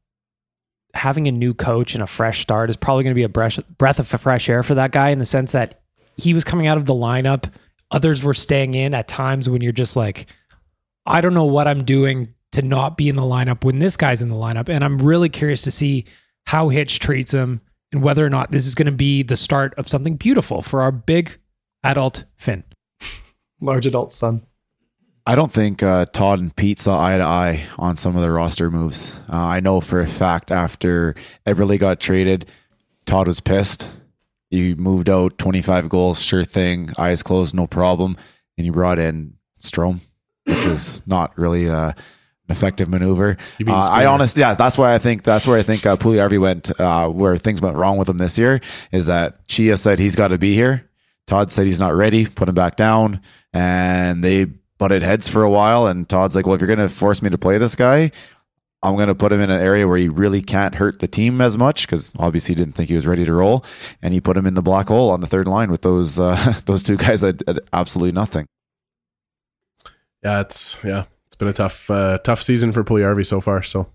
[0.94, 3.58] having a new coach and a fresh start is probably going to be a breath,
[3.78, 5.80] breath of fresh air for that guy in the sense that
[6.16, 7.50] he was coming out of the lineup.
[7.90, 10.26] Others were staying in at times when you're just like,
[11.06, 14.22] I don't know what I'm doing to not be in the lineup when this guy's
[14.22, 14.68] in the lineup.
[14.68, 16.04] And I'm really curious to see
[16.46, 17.60] how Hitch treats him
[17.92, 20.82] and whether or not this is going to be the start of something beautiful for
[20.82, 21.38] our big
[21.82, 22.64] adult Finn.
[23.60, 24.46] Large adult son.
[25.24, 28.30] I don't think uh, Todd and Pete saw eye to eye on some of the
[28.30, 29.20] roster moves.
[29.32, 31.14] Uh, I know for a fact after
[31.46, 32.46] Eberle got traded,
[33.06, 33.88] Todd was pissed.
[34.50, 38.16] You moved out 25 goals, sure thing, eyes closed, no problem.
[38.58, 40.00] And you brought in Strome,
[40.44, 41.94] which is not really uh, an
[42.48, 43.36] effective maneuver.
[43.66, 46.80] Uh, I honestly, yeah, that's why I think that's where I think uh, Puljujarvi went,
[46.80, 50.28] uh, where things went wrong with him this year is that Chia said he's got
[50.28, 50.90] to be here.
[51.28, 53.20] Todd said he's not ready, put him back down,
[53.52, 54.48] and they
[54.82, 55.86] butted heads for a while.
[55.86, 58.10] And Todd's like, well, if you're going to force me to play this guy,
[58.82, 61.40] I'm going to put him in an area where he really can't hurt the team
[61.40, 63.64] as much because obviously he didn't think he was ready to roll.
[64.02, 66.60] And he put him in the black hole on the third line with those uh,
[66.66, 68.46] those two guys that had absolutely nothing.
[70.24, 73.62] yeah, it's yeah, it's been a tough uh, tough season for Puljujarvi so far.
[73.62, 73.86] So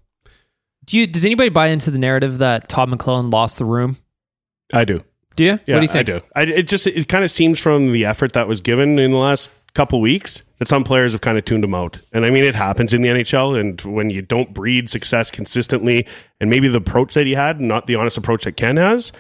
[0.85, 3.97] Do you, does anybody buy into the narrative that Todd McLellan lost the room?
[4.71, 5.01] I do.
[5.35, 5.59] Do you?
[5.65, 5.99] Yeah, what do you think?
[5.99, 6.19] I do.
[6.33, 9.17] I, it just it kind of seems from the effort that was given in the
[9.17, 11.99] last couple weeks that some players have kind of tuned him out.
[12.11, 13.59] And I mean, it happens in the NHL.
[13.59, 16.07] And when you don't breed success consistently,
[16.41, 19.11] and maybe the approach that he had, not the honest approach that Ken has,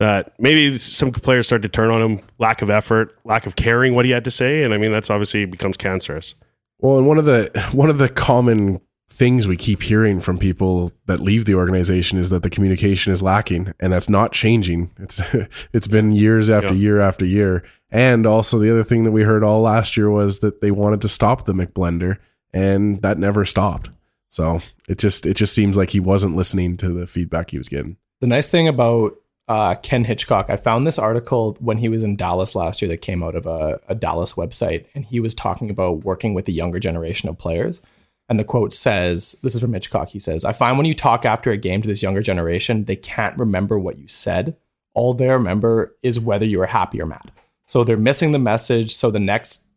[0.00, 2.20] that maybe some players start to turn on him.
[2.38, 5.10] Lack of effort, lack of caring what he had to say, and I mean that's
[5.10, 6.34] obviously becomes cancerous.
[6.78, 10.90] Well, and one of the one of the common things we keep hearing from people
[11.06, 15.22] that leave the organization is that the communication is lacking and that's not changing it's
[15.72, 16.80] it's been years after Yeah.
[16.80, 20.40] year after year and also the other thing that we heard all last year was
[20.40, 22.18] that they wanted to stop the mcblender
[22.52, 23.90] and that never stopped
[24.28, 27.68] so it just it just seems like he wasn't listening to the feedback he was
[27.68, 29.16] getting The nice thing about
[29.48, 32.96] uh, Ken Hitchcock, I found this article when he was in Dallas last year that
[32.98, 36.52] came out of a, a Dallas website, and he was talking about working with the
[36.52, 37.80] younger generation of players.
[38.28, 40.08] And the quote says, This is from Hitchcock.
[40.08, 42.96] He says, I find when you talk after a game to this younger generation, they
[42.96, 44.56] can't remember what you said.
[44.94, 47.30] All they remember is whether you were happy or mad.
[47.66, 48.94] So they're missing the message.
[48.94, 49.68] So the next,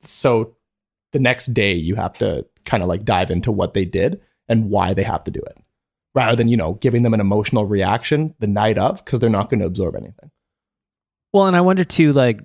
[0.00, 0.56] so
[1.12, 4.70] the next day you have to kind of like dive into what they did and
[4.70, 5.58] why they have to do it
[6.14, 9.50] rather than you know giving them an emotional reaction the night of because they're not
[9.50, 10.30] going to absorb anything
[11.32, 12.40] Well, and I wonder too, like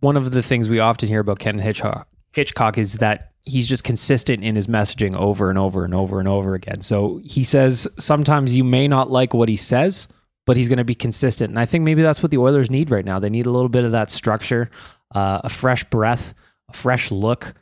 [0.00, 3.84] one of the things we often hear about Ken Hitchcock, Hitchcock is that he's just
[3.84, 6.82] consistent in his messaging over and over and over and over again.
[6.82, 10.08] So he says sometimes you may not like what he says,
[10.48, 11.50] but he's going to be consistent.
[11.50, 13.20] And I think maybe that's what the Oilers need right now.
[13.20, 14.68] They need a little bit of that structure,
[15.14, 16.34] uh, a fresh breath,
[16.68, 17.54] a fresh look.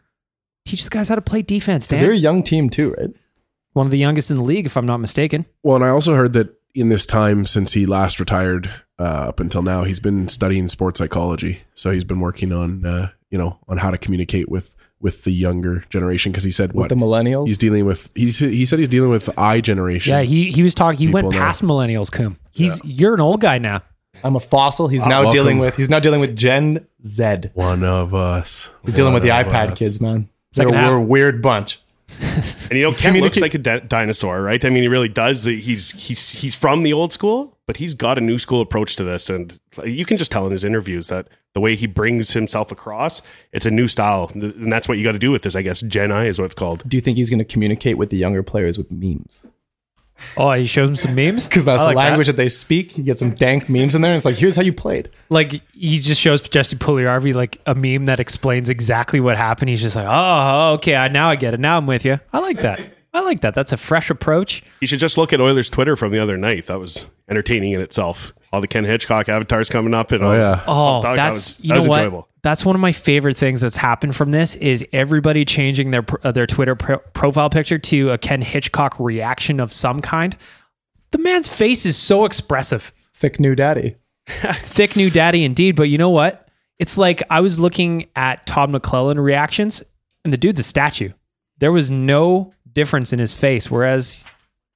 [0.64, 1.86] Teach the guys how to play defense.
[1.86, 2.06] because Dan.
[2.08, 3.10] they're a young team too right
[3.76, 5.44] one of the youngest in the league, if I'm not mistaken.
[5.62, 9.38] Well, and I also heard that in this time since he last retired uh, up
[9.38, 11.60] until now, he's been studying sports psychology.
[11.74, 14.74] So he's been working on uh, you know on how to communicate with
[15.06, 18.10] with the younger generation because he said with what the millennials he's dealing with.
[18.14, 20.12] He said- he said he's dealing with I generation.
[20.12, 20.98] Yeah, he he was talking.
[20.98, 21.46] He went People now.
[21.46, 22.36] past millennials, Coom.
[22.50, 23.80] He's you're an old guy now.
[24.24, 25.32] i'm a fossil he's uh, now welcome.
[25.38, 28.70] dealing with he's now dealing with gen z one of us.
[28.84, 29.78] he's dealing with the ipad us.
[29.78, 30.90] kids man Second They're- half.
[30.90, 31.78] we're a weird bunch
[32.70, 34.64] And you know, Ken looks like a di- dinosaur, right?
[34.64, 35.42] I mean, he really does.
[35.44, 39.04] He's he's he's from the old school, but he's got a new school approach to
[39.04, 42.70] this, and you can just tell in his interviews that the way he brings himself
[42.70, 45.56] across, it's a new style, and that's what you got to do with this.
[45.56, 46.88] I guess Gen I is what it's called.
[46.88, 49.44] do you think he's going to communicate with the younger players with memes
[50.38, 52.08] Oh, you showed him some memes because that's I the like that.
[52.08, 52.36] language that.
[52.36, 54.72] they speak you get some dank memes in there and it's like here's how you
[54.72, 59.68] played like he just shows Jesse Puljujarvi like a meme that explains exactly what happened.
[59.68, 61.60] He's just like, oh, okay, I, now I get it.
[61.60, 62.18] Now I'm with you.
[62.32, 62.80] I like that.
[63.16, 63.54] I like that.
[63.54, 64.62] That's a fresh approach.
[64.80, 66.66] You should just look at Oilers Twitter from the other night.
[66.66, 68.32] That was entertaining in itself.
[68.52, 70.64] All the Ken Hitchcock avatars coming up, and Oh all- yeah.
[70.66, 71.98] Oh, that that's was- you that know was what?
[72.00, 72.28] enjoyable.
[72.42, 76.30] That's one of my favorite things that's happened from this is everybody changing their uh,
[76.32, 80.36] their Twitter pro- profile picture to a Ken Hitchcock reaction of some kind.
[81.10, 82.92] The man's face is so expressive.
[83.14, 83.96] thick new daddy
[84.28, 85.74] thick new daddy indeed.
[85.76, 86.48] But you know what?
[86.78, 89.82] It's like I was looking at Todd McLellan reactions,
[90.24, 91.10] and the dude's a statue.
[91.58, 94.22] There was no difference in his face, whereas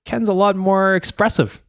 [0.06, 1.62] Ken's a lot more expressive.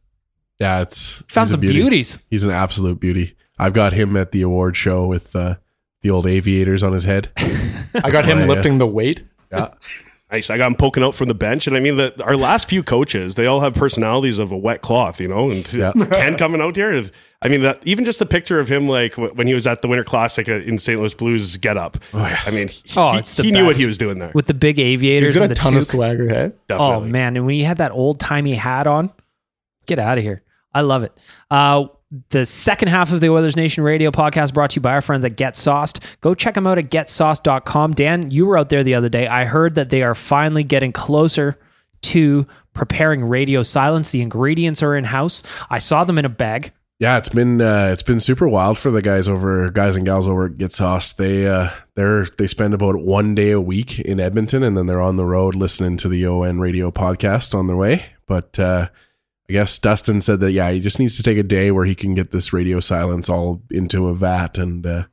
[0.58, 1.74] Yeah, it's Found some beauty.
[1.80, 2.22] beauties.
[2.30, 3.36] He's an absolute beauty.
[3.58, 5.56] I've got him at the award show with uh,
[6.00, 7.28] the old aviators on his head.
[7.94, 9.74] i got him why, uh, lifting the weight Yeah.
[10.32, 10.48] Nice.
[10.48, 12.82] I got him poking out from the bench, and I mean, the, our last few
[12.82, 15.50] coaches, they all have personalities of a wet cloth, you know.
[15.50, 15.92] And Yeah.
[16.10, 17.04] Ken coming out here,
[17.42, 19.82] I mean, that, even just the picture of him, like w- when he was at
[19.82, 20.98] the Winter Classic uh, in St.
[20.98, 21.98] Louis Blues, get up.
[22.14, 22.50] yes.
[22.50, 24.32] I mean, he, Oh, he- it's the he knew what he was doing there.
[24.34, 25.90] with the big aviators he's got and a the ton of toque.
[25.90, 29.12] swagger hey Oh man, and when he had that old timey hat on,
[29.86, 30.42] get out of here.
[30.72, 31.12] I love it.
[31.50, 31.88] Uh,
[32.28, 35.24] the second half of the Oilers Nation radio podcast brought to you by our friends
[35.24, 36.00] at Get Sauced.
[36.20, 37.92] Go check them out at getsauce.com.
[37.92, 39.26] Dan, you were out there the other day.
[39.26, 41.58] I heard that they are finally getting closer
[42.02, 44.10] to preparing radio silence.
[44.10, 45.42] The ingredients are in house.
[45.70, 46.72] I saw them in a bag.
[46.98, 50.28] Yeah, it's been uh, it's been super wild for the guys over guys and gals
[50.28, 51.12] over at Get Sauce.
[51.12, 55.02] They uh, they're they spend about one day a week in Edmonton, and then they're
[55.02, 58.04] on the road listening to the ON Radio podcast on their way.
[58.26, 58.88] But uh,
[59.48, 61.94] I guess Dustin said that yeah, he just needs to take a day where he
[61.94, 65.04] can get this radio silence all into a vat and uh,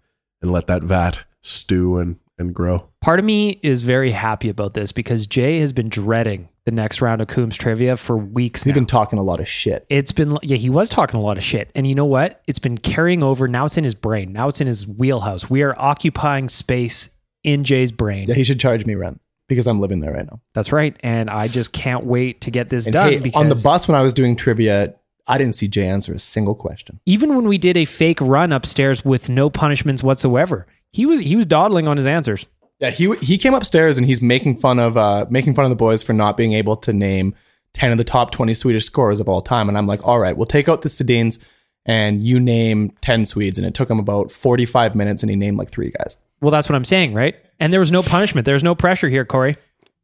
[0.42, 2.88] and let that vat stew and and grow.
[3.02, 7.02] Part of me is very happy about this because Jay has been dreading the next
[7.02, 8.76] round of Coombs trivia for weeks he's now.
[8.76, 9.86] been talking a lot of shit.
[9.90, 11.72] It's been yeah he was talking a lot of shit.
[11.76, 12.42] And you know what?
[12.48, 13.48] It's been carrying over.
[13.48, 14.32] Now it's in his brain.
[14.32, 15.50] Now it's in his wheelhouse.
[15.50, 17.10] We are occupying space
[17.44, 18.28] in jay's brain.
[18.28, 21.30] Yeah he should charge me rent because i'm living there right now that's right and
[21.30, 23.96] i just can't wait to get this And done hey, because on the bus when
[23.96, 24.94] I was doing trivia,
[25.28, 27.00] I didn't see Jay answer a single question.
[27.06, 31.36] even when we did a fake run upstairs with no punishments whatsoever he was he
[31.36, 32.48] was dawdling on his answers
[32.80, 35.76] Yeah, he he came upstairs and he's making fun of uh making fun of the
[35.76, 37.36] boys for not being able to name
[37.74, 39.68] ten of the top twenty Swedish scorers of all time.
[39.70, 41.46] And I'm like, all right, we'll take out the Sedins
[41.86, 43.58] and you name ten Swedes.
[43.60, 46.18] And it took him about forty five minutes, and he named like three guys.
[46.42, 49.10] well that's what i'm saying right and there was no punishment there was no pressure
[49.10, 49.58] here corey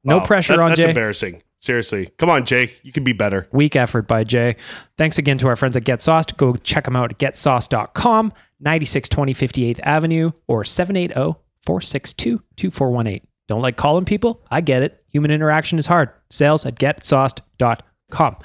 [0.03, 1.41] no Wow, pressure that- on That's jay That's embarrassing.
[1.61, 2.71] Seriously, come on, Jay.
[2.83, 3.47] You can be better.
[3.51, 4.55] Weak effort by Jay.
[4.99, 6.37] Thanks again to our friends at Get Sauced.
[6.37, 13.25] Go check them out at getsauce.com, 9620 58th Avenue, or 780 462 2418.
[13.47, 14.45] Don't like calling people?
[14.51, 15.03] I get it.
[15.09, 16.11] Human interaction is hard.
[16.29, 18.35] Sales at getsauced.com.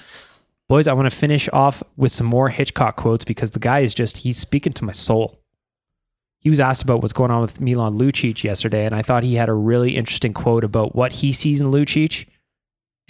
[0.69, 3.93] Boys, I want to finish off with some more Hitchcock quotes because the guy is
[3.93, 5.40] just, he's speaking to my soul.
[6.41, 9.35] He was asked about what's going on with Milan Lucic yesterday, and I thought he
[9.35, 12.27] had a really interesting quote about what he sees in Lucic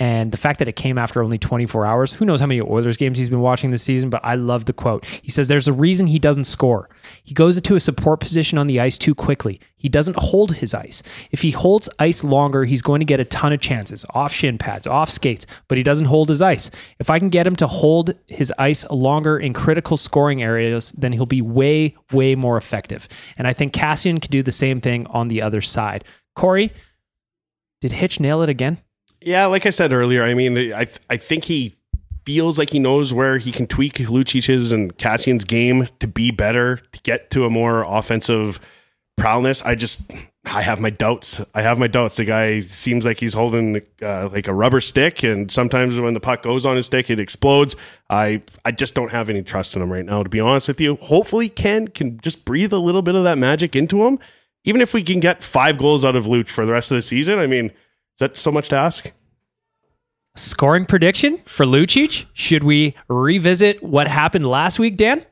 [0.01, 2.15] and the fact that it came after only 24 hours.
[2.15, 4.73] Who knows how many Oilers games he's been watching this season, but I love the
[4.73, 5.05] quote.
[5.05, 6.89] He says, There's a reason he doesn't score.
[7.23, 9.61] He goes into a support position on the ice too quickly.
[9.77, 11.03] He doesn't hold his ice.
[11.31, 14.57] If he holds ice longer, he's going to get a ton of chances off shin
[14.57, 16.71] pads, off skates, but he doesn't hold his ice.
[16.99, 21.13] If I can get him to hold his ice longer in critical scoring areas, then
[21.13, 23.07] he'll be way, way more effective.
[23.37, 26.05] And I think Kassian can do the same thing on the other side.
[26.35, 26.73] Corey,
[27.83, 28.79] did Hitch nail it again?
[29.23, 31.77] Yeah, like I said earlier, I mean, I th- I think he
[32.25, 36.77] feels like he knows where he can tweak Lucic's and Kassian's game to be better,
[36.93, 38.61] to get to a more offensive
[39.19, 39.63] prowess.
[39.63, 40.11] I just
[40.47, 41.45] I have my doubts.
[41.55, 42.17] I have my doubts.
[42.17, 46.21] The guy seems like he's holding uh, like a rubber stick, and sometimes when the
[46.21, 47.77] puck goes on his stick, it explodes.
[48.09, 50.81] I I just don't have any trust in him right now, to be honest with
[50.81, 50.97] you.
[50.97, 54.19] Hopefully, Ken can just breathe a little bit of that magic into him.
[54.65, 57.03] Even if we can get five goals out of Luch for the rest of the
[57.03, 57.71] season, I mean,
[58.21, 59.13] that so much to ask?
[60.37, 62.27] Scoring prediction for Lucic?
[62.33, 65.27] Should we revisit what happened last week, Dan?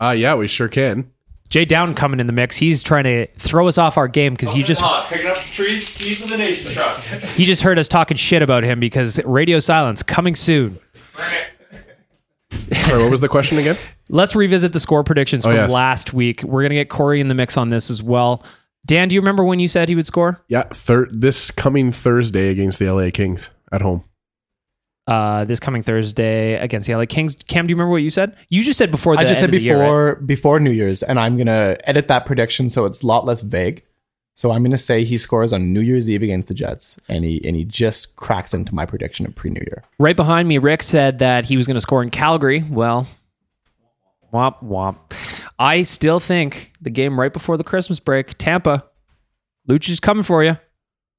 [0.00, 1.12] Uh, yeah, we sure can.
[1.48, 2.56] Jay Down coming in the mix.
[2.56, 5.96] He's trying to throw us off our game because you just picking up the trees,
[5.96, 6.96] keys of the nation truck.
[7.36, 10.78] he just heard us talking shit about him because radio silence coming soon.
[12.72, 13.76] Sorry, what was the question again?
[14.08, 15.72] Let's revisit the score predictions Oh, from yes.
[15.72, 16.42] last week.
[16.42, 18.44] We're gonna get Corey in the mix on this as well.
[18.90, 20.42] Dan, do you remember when you said he would score?
[20.48, 24.02] Yeah, thir- this coming Thursday against the LA Kings at home.
[25.06, 27.36] Uh, this coming Thursday against the LA Kings.
[27.46, 28.34] Cam, do you remember what you said?
[28.48, 29.14] You just said before.
[29.14, 29.84] The I just end said of the year, right?
[29.84, 33.42] before before New Year's, and I'm gonna edit that prediction so it's a lot less
[33.42, 33.84] vague.
[34.34, 37.40] So I'm gonna say he scores on New Year's Eve against the Jets, and he
[37.46, 39.84] and he just cracks into my prediction of pre New Year.
[40.00, 42.64] Right behind me, Rick said that he was going to score in Calgary.
[42.68, 43.06] Well,
[44.32, 44.96] womp womp.
[45.58, 48.84] I still think the game right before the Christmas break, Tampa,
[49.68, 50.56] Luch is coming for you.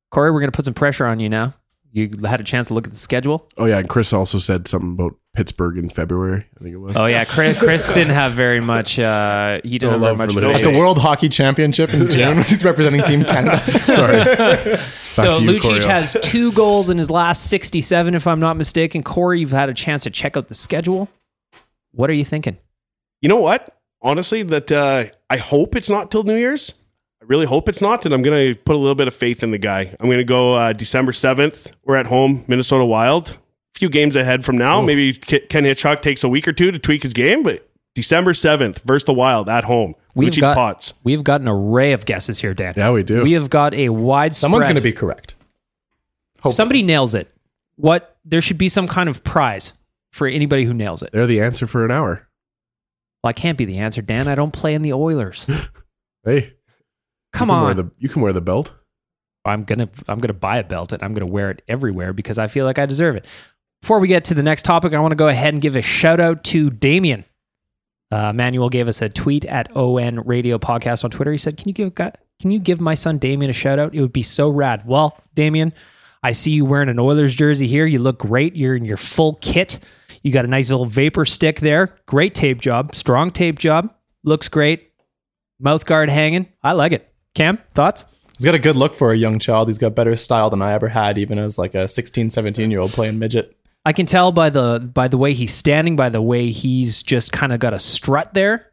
[0.09, 1.53] Corey, we're going to put some pressure on you now.
[1.93, 3.49] You had a chance to look at the schedule.
[3.57, 6.45] Oh yeah, and Chris also said something about Pittsburgh in February.
[6.57, 6.95] I think it was.
[6.95, 8.97] Oh yeah, Chris, Chris didn't have very much.
[8.97, 10.36] Uh, he didn't No have very much.
[10.62, 10.68] the.
[10.68, 13.57] At the World Hockey Championship in June, he's representing Team Canada.
[13.80, 14.24] Sorry.
[14.26, 14.80] Back
[15.26, 15.88] So to you, Lucic Corio.
[15.89, 19.03] has two goals in his last 67, if I'm not mistaken.
[19.03, 21.09] Corey, you've had a chance to check out the schedule.
[21.91, 22.57] What are you thinking?
[23.22, 23.78] You know what?
[24.01, 26.84] Honestly, that uh, I hope it's not till New Year's.
[27.22, 29.43] I really hope it's not, and I'm going to put a little bit of faith
[29.43, 29.95] in the guy.
[29.99, 31.72] I'm going to go uh, December 7th.
[31.84, 33.38] We're at home, Minnesota Wild.
[33.76, 34.82] A few games ahead from now.
[34.82, 38.34] Maybe K- Ken Hitchcock takes a week or two to tweak his game, but December
[38.34, 39.93] 7th versus the Wild at home.
[40.15, 40.93] We've Lucci got Potts.
[41.03, 42.74] we've got an array of guesses here, Dan.
[42.76, 43.22] Yeah, we do.
[43.24, 44.34] We have got a wide.
[44.34, 45.36] Someone's gonna be correct.
[46.38, 46.53] Hopefully.
[46.53, 47.32] somebody nails it.
[47.76, 49.74] What there should be some kind of prize
[50.11, 51.11] for anybody who nails it.
[51.13, 52.28] They're the answer for an hour.
[53.24, 54.28] Well, I can't be the answer, Dan.
[54.28, 55.47] I don't play in the Oilers.
[56.24, 56.53] Hey,
[57.34, 57.78] Come you on.
[57.78, 58.76] the, you can wear the belt.
[59.43, 62.45] I'm gonna I'm gonna buy a belt and I'm gonna wear it everywhere because I
[62.47, 63.26] feel like I deserve it.
[63.82, 65.82] Before we get to the next topic, I want to go ahead and give a
[65.82, 67.26] shout out to Damien.
[68.11, 71.32] Uh, Manuel gave us a tweet at ON Radio Podcast on Twitter.
[71.32, 73.95] He said, "Can you give Can you give my son Damien a shout out?
[73.95, 75.74] It would be so rad." Well, Damien,
[76.22, 77.88] I see you wearing an Oilers jersey here.
[77.88, 78.55] You look great.
[78.55, 79.80] You're in your full kit.
[80.24, 81.95] You got a nice little vapor stick there.
[82.05, 82.95] Great tape job.
[82.95, 83.93] Strong tape job.
[84.24, 84.91] Looks great.
[85.59, 86.47] Mouth guard hanging.
[86.63, 87.11] I like it.
[87.34, 88.05] Cam, thoughts?
[88.38, 89.67] He's got a good look for a young child.
[89.67, 92.80] He's got better style than I ever had, even as like a 16, 17 year
[92.80, 93.55] old playing midget.
[93.86, 97.32] I can tell by the by the way he's standing, by the way he's just
[97.32, 98.72] kind of got a strut there.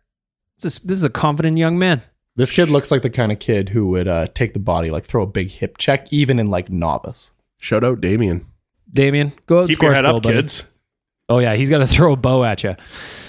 [0.61, 2.03] This is, this is a confident young man.
[2.37, 5.05] This kid looks like the kind of kid who would uh, take the body, like
[5.05, 7.33] throw a big hip check, even in like novice.
[7.61, 8.47] Shout out Damien.
[8.93, 10.37] Damien, go out Keep score your a head goal, up, buddy.
[10.37, 10.65] kids.
[11.29, 12.77] Oh yeah, he's to throw a bow at you.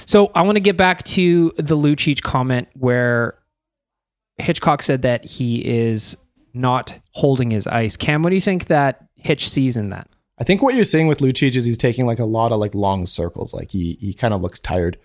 [0.05, 3.37] So I want to get back to the Lucic comment where
[4.37, 6.17] Hitchcock said that he is
[6.53, 7.95] not holding his ice.
[7.95, 10.07] Cam, what do you think that Hitch sees in that?
[10.39, 12.73] I think what you're seeing with Lucic is he's taking like a lot of like
[12.73, 13.53] long circles.
[13.53, 14.97] Like he he kind of looks tired.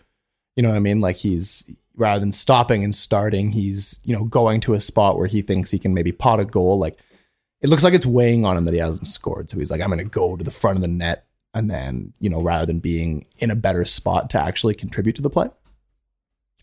[0.57, 1.01] You know what I mean?
[1.01, 5.27] Like he's rather than stopping and starting, he's you know going to a spot where
[5.27, 6.79] he thinks he can maybe pot a goal.
[6.79, 6.99] Like
[7.61, 9.51] it looks like it's weighing on him that he hasn't scored.
[9.51, 12.13] So he's like, I'm going to go to the front of the net, and then
[12.19, 15.49] you know rather than being in a better spot to actually contribute to the play.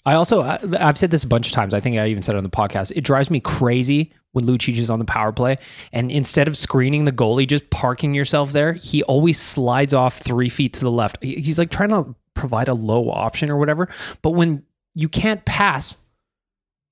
[0.05, 1.73] I also I- I've said this a bunch of times.
[1.73, 2.91] I think I even said it on the podcast.
[2.95, 5.57] It drives me crazy when Lucic is on the power play,
[5.93, 10.49] and instead of screening the goalie, just parking yourself there, he always slides off three
[10.49, 11.21] feet to the left.
[11.23, 13.89] He's like trying to provide a low option or whatever.
[14.21, 14.63] But when
[14.95, 15.97] you can't pass,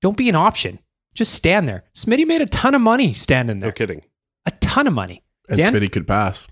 [0.02, 0.78] don't be an option.
[1.14, 1.84] Just stand there.
[1.94, 4.02] Smitty made a ton of money standing there No kidding.
[4.46, 5.24] A ton of money.
[5.48, 5.72] And Dan?
[5.74, 6.46] Smitty could pass.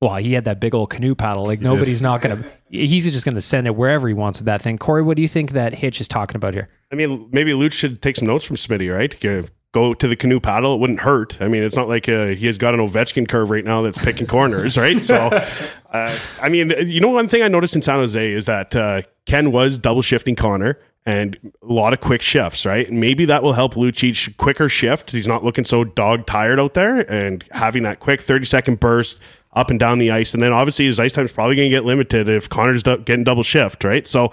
[0.00, 1.44] Well, he had that big old canoe paddle.
[1.44, 2.42] Like nobody's not gonna.
[2.70, 4.78] He's just gonna send it wherever he wants with that thing.
[4.78, 6.70] Corey, what do you think that Hitch is talking about here?
[6.90, 9.14] I mean, maybe Luch should take some notes from Smitty, right?
[9.72, 10.74] Go- to the canoe paddle.
[10.74, 11.36] It wouldn't hurt.
[11.40, 13.98] I mean, it's not like uh, he has got an Ovechkin curve right now that's
[13.98, 15.00] picking corners, right?
[15.00, 15.16] So,
[15.92, 19.02] uh, I mean, you know, one thing I noticed in San Jose is that uh,
[19.26, 20.76] Ken was double shifting Connor
[21.06, 22.88] and a lot of quick shifts, right?
[22.88, 25.12] And maybe that will help Lucic quicker shift.
[25.12, 29.20] He's not looking so dog tired out there and having that quick 30 second burst
[29.52, 30.34] up and down the ice.
[30.34, 33.24] And then obviously his ice time is probably going to get limited if Connor's getting
[33.24, 34.06] double shift, right?
[34.06, 34.32] So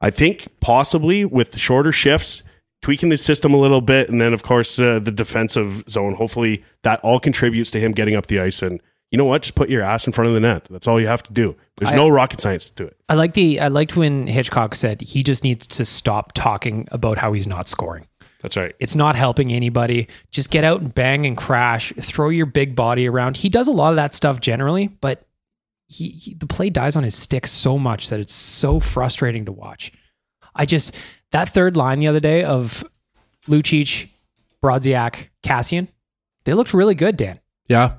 [0.00, 2.42] I think possibly with shorter shifts,
[2.80, 6.14] tweaking the system a little bit, and then of course uh, the defensive zone.
[6.14, 8.62] Hopefully that all contributes to him getting up the ice.
[8.62, 9.42] And you know what?
[9.42, 10.66] Just put your ass in front of the net.
[10.70, 11.54] That's all you have to do.
[11.76, 12.96] There's I- no rocket science to it.
[13.08, 13.60] I like the.
[13.60, 17.68] I liked when Hitchcock said he just needs to stop talking about how he's not
[17.68, 18.06] scoring.
[18.42, 18.74] That's right.
[18.80, 20.08] It's not helping anybody.
[20.30, 21.92] Just get out and bang and crash.
[22.00, 23.36] Throw your big body around.
[23.36, 25.26] He does a lot of that stuff generally, but
[25.88, 29.52] he, he the play dies on his stick so much that it's so frustrating to
[29.52, 29.92] watch.
[30.54, 30.96] I just
[31.30, 32.84] that third line the other day of
[33.46, 34.12] Lucic,
[34.62, 35.88] Brodziak, Kassian,
[36.44, 37.40] they looked really good, Dan.
[37.68, 37.94] Yeah.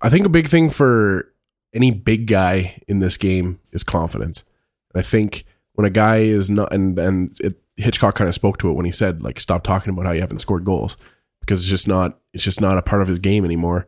[0.00, 1.32] I think a big thing for
[1.72, 4.44] any big guy in this game is confidence.
[4.92, 8.58] And I think when a guy is not, and, and it, Hitchcock kind of spoke
[8.58, 10.96] to it when he said, like, stop talking about how you haven't scored goals
[11.40, 13.86] because it's just not, it's just not a part of his game anymore.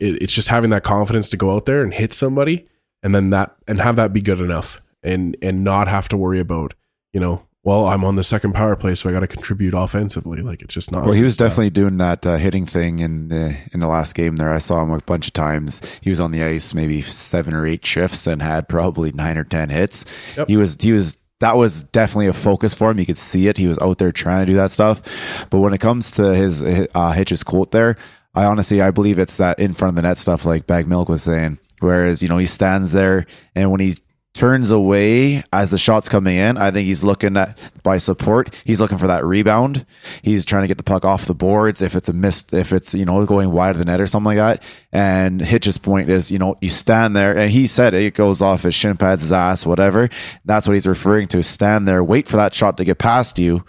[0.00, 2.66] It, it's just having that confidence to go out there and hit somebody
[3.02, 6.40] and then that, and have that be good enough and, and not have to worry
[6.40, 6.74] about,
[7.12, 10.40] you know, well, I'm on the second power play, so I got to contribute offensively.
[10.40, 11.04] Like it's just not.
[11.04, 14.14] Well, he was not- definitely doing that uh, hitting thing in the in the last
[14.14, 14.36] game.
[14.36, 15.82] There, I saw him a bunch of times.
[16.00, 19.44] He was on the ice maybe seven or eight shifts and had probably nine or
[19.44, 20.06] ten hits.
[20.36, 20.48] Yep.
[20.48, 22.98] He was he was that was definitely a focus for him.
[22.98, 23.56] You could see it.
[23.56, 25.46] He was out there trying to do that stuff.
[25.50, 27.96] But when it comes to his uh, Hitch's quote there,
[28.34, 31.08] I honestly I believe it's that in front of the net stuff like Bag Milk
[31.08, 31.58] was saying.
[31.80, 33.94] Whereas you know he stands there and when he
[34.34, 36.56] turns away as the shot's coming in.
[36.56, 38.54] I think he's looking at by support.
[38.64, 39.84] He's looking for that rebound.
[40.22, 41.82] He's trying to get the puck off the boards.
[41.82, 44.36] If it's a missed, if it's you know going wide of the net or something
[44.36, 44.62] like that.
[44.92, 48.62] And Hitch's point is, you know, you stand there, and he said it goes off
[48.62, 50.08] his shin pads, his ass, whatever.
[50.44, 51.42] That's what he's referring to.
[51.42, 53.64] Stand there, wait for that shot to get past you,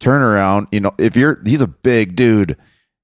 [0.00, 0.68] turn around.
[0.72, 2.56] You know, if you're he's a big dude.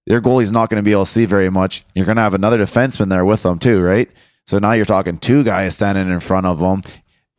[0.08, 1.84] Your goalie's not going to be able to see very much.
[1.92, 4.08] You're going to have another defenseman there with them too, right?
[4.46, 6.82] So now you're talking two guys standing in front of them.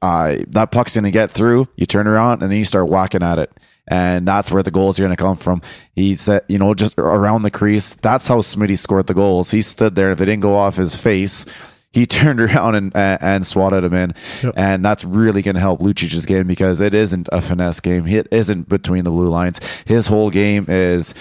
[0.01, 1.67] Uh, that puck's going to get through.
[1.75, 3.51] You turn around and then you start whacking at it.
[3.89, 5.61] And that's where the goals are going to come from.
[5.95, 7.93] He said, you know, just around the crease.
[7.93, 9.51] That's how Smitty scored the goals.
[9.51, 10.11] He stood there.
[10.11, 11.45] If they didn't go off his face,
[11.93, 14.13] he turned around and, and, and swatted him in.
[14.57, 18.05] And that's really going to help Lucic's game because it isn't a finesse game.
[18.05, 19.61] It isn't between the blue lines.
[19.85, 21.15] His whole game is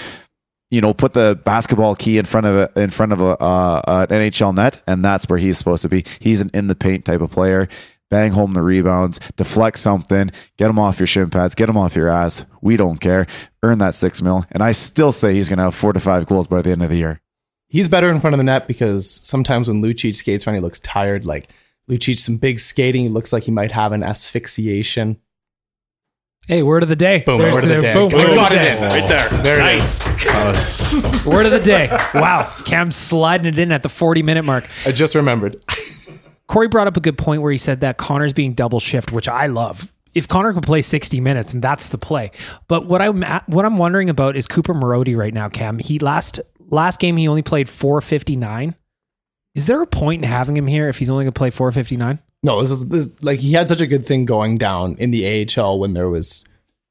[0.70, 4.06] you know, put the basketball key in front of a, in front of a, uh,
[4.08, 6.04] an NHL net, and that's where he's supposed to be.
[6.18, 7.68] He's an in the paint type of player.
[8.08, 11.96] Bang home the rebounds, deflect something, get him off your shin pads, get him off
[11.96, 12.44] your ass.
[12.62, 13.26] We don't care.
[13.64, 16.26] Earn that six mil, and I still say he's going to have four to five
[16.26, 17.20] goals by the end of the year.
[17.68, 20.78] He's better in front of the net because sometimes when Lucic skates around, he looks
[20.78, 21.24] tired.
[21.24, 21.50] Like
[21.90, 25.20] Lucic, some big skating, he looks like he might have an asphyxiation.
[26.46, 27.24] Hey, word of the day.
[27.26, 27.92] Boom, There's word of the day.
[27.92, 28.76] Boom, I word of got the it day.
[28.76, 28.82] in.
[28.82, 29.28] Right there.
[29.42, 30.26] There it nice.
[30.28, 30.94] Us.
[31.26, 31.88] Word of the day.
[32.14, 32.52] Wow.
[32.64, 34.68] Cam sliding it in at the 40 minute mark.
[34.84, 35.56] I just remembered.
[36.48, 39.28] Corey brought up a good point where he said that Connor's being double shift, which
[39.28, 39.92] I love.
[40.14, 42.30] If Connor could play 60 minutes, and that's the play.
[42.68, 45.78] But what I'm at- what I'm wondering about is Cooper Marody right now, Cam.
[45.78, 46.40] He last
[46.70, 48.74] last game he only played 459.
[49.54, 52.20] Is there a point in having him here if he's only going to play 459?
[52.42, 55.46] No, this is this like he had such a good thing going down in the
[55.58, 56.44] AHL when there was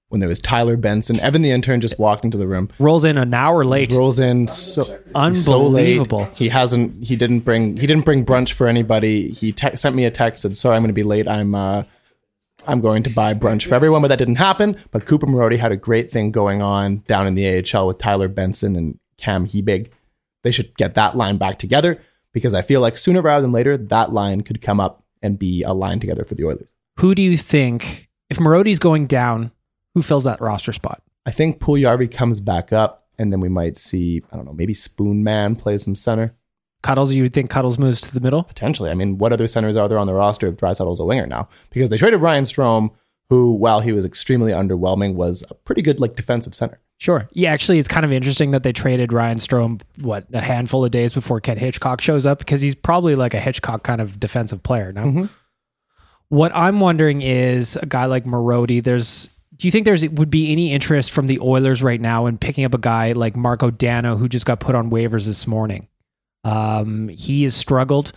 [0.10, 1.20] when there was Tyler Benson.
[1.20, 2.70] Evan the intern just walked into the room.
[2.80, 3.92] Rolls in an hour late.
[3.92, 5.14] Rolls in so so late.
[5.16, 6.26] Unbelievable.
[6.36, 7.06] he hasn't.
[7.06, 7.78] He didn't bring.
[7.78, 9.30] He didn't bring brunch for anybody.
[9.30, 11.28] He te- sent me a text said, "Sorry, I'm going to be late.
[11.28, 11.84] I'm uh,
[12.68, 14.78] I'm going to buy brunch for everyone." But that didn't happen.
[14.92, 18.28] But Cooper Marody had a great thing going on down in the AHL with Tyler
[18.28, 19.90] Benson and Cam Hebig.
[20.44, 23.78] They should get that line back together because I feel like sooner rather than later
[23.78, 26.74] that line could come up and be a line together for the Oilers.
[27.00, 29.52] Who do you think, if Marody's going down,
[29.94, 31.02] who fills that roster spot?
[31.26, 34.74] I think Puljujärvi comes back up, and then we might see I don't know maybe
[34.74, 36.36] Spoon Man play some center.
[36.84, 38.44] Cuddles, you would think Cuddles moves to the middle?
[38.44, 38.92] Potentially.
[38.92, 41.48] I mean, what other centers are there on the roster if Draisaitl's a winger now?
[41.72, 42.92] Because they traded Ryan Strome,
[43.30, 46.80] who, while he was extremely underwhelming, was a pretty good like defensive center.
[46.98, 47.28] Sure.
[47.34, 50.92] Yeah, actually, it's kind of interesting that they traded Ryan Strome, what, a handful of
[50.92, 54.64] days before Ken Hitchcock shows up because he's probably like a Hitchcock kind of defensive
[54.64, 55.04] player now.
[56.30, 59.30] What I'm wondering is a guy like Marody, there's.
[59.58, 62.66] Do you think there's would be any interest from the Oilers right now in picking
[62.66, 65.88] up a guy like Marko Dano who just got put on waivers this morning?
[66.44, 68.12] Um, he has struggled.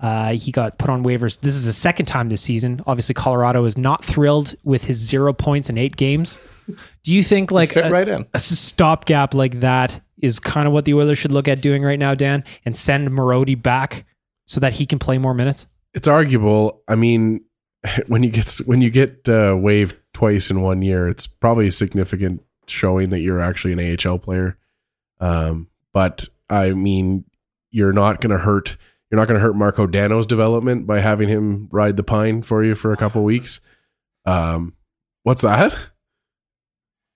[0.00, 1.40] Uh, he got put on waivers.
[1.40, 2.80] This is the second time this season.
[2.86, 6.64] Obviously, Colorado is not thrilled with his zero points in eight games.
[7.02, 8.26] Do you think like Fit a, right in.
[8.34, 11.98] a stopgap like that is kind of what the Oilers should look at doing right
[11.98, 14.04] now, Dan, and send Marody back
[14.46, 15.66] so that he can play more minutes?
[15.94, 16.82] It's arguable.
[16.88, 17.44] I mean,
[18.08, 21.72] when you get when you get uh, waived twice in one year, it's probably a
[21.72, 24.58] significant showing that you're actually an AHL player.
[25.20, 27.24] Um, but I mean,
[27.70, 28.76] you're not going to hurt.
[29.10, 32.62] You're not going to hurt Marko Dano's development by having him ride the pine for
[32.62, 33.60] you for a couple weeks.
[34.24, 34.74] Um,
[35.24, 35.76] what's that?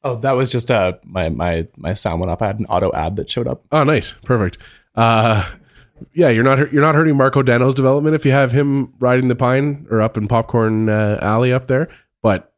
[0.04, 2.42] Oh, that was just uh my my my sound went up.
[2.42, 3.64] I had an auto ad that showed up.
[3.72, 4.58] Oh, nice, perfect.
[4.94, 5.50] Uh,
[6.12, 9.34] yeah, you're not you're not hurting Marko Dano's development if you have him riding the
[9.34, 11.88] pine or up in Popcorn uh, Alley up there.
[12.22, 12.52] But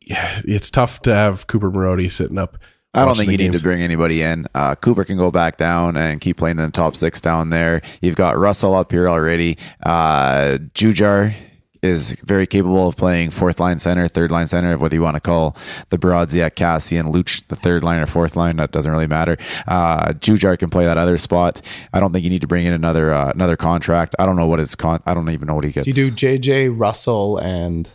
[0.00, 2.56] yeah, it's tough to have Cooper Marody sitting up.
[2.94, 4.46] I don't think the you need to bring anybody in.
[4.54, 7.82] Uh, Cooper can go back down and keep playing in the top six down there.
[8.00, 9.58] You've got Russell up here already.
[9.82, 11.34] Uh, Jujar
[11.82, 15.20] is very capable of playing fourth line center, third line center, whether you want to
[15.20, 15.56] call
[15.90, 18.56] the Brodziak, Cassie, and Luch the third line or fourth line.
[18.56, 19.36] That doesn't really matter.
[19.68, 21.60] Uh, Jujar can play that other spot.
[21.92, 24.14] I don't think you need to bring in another uh, another contract.
[24.18, 25.02] I don't know what his con.
[25.06, 25.84] I don't even know what he gets.
[25.86, 27.90] So you do JJ Russell and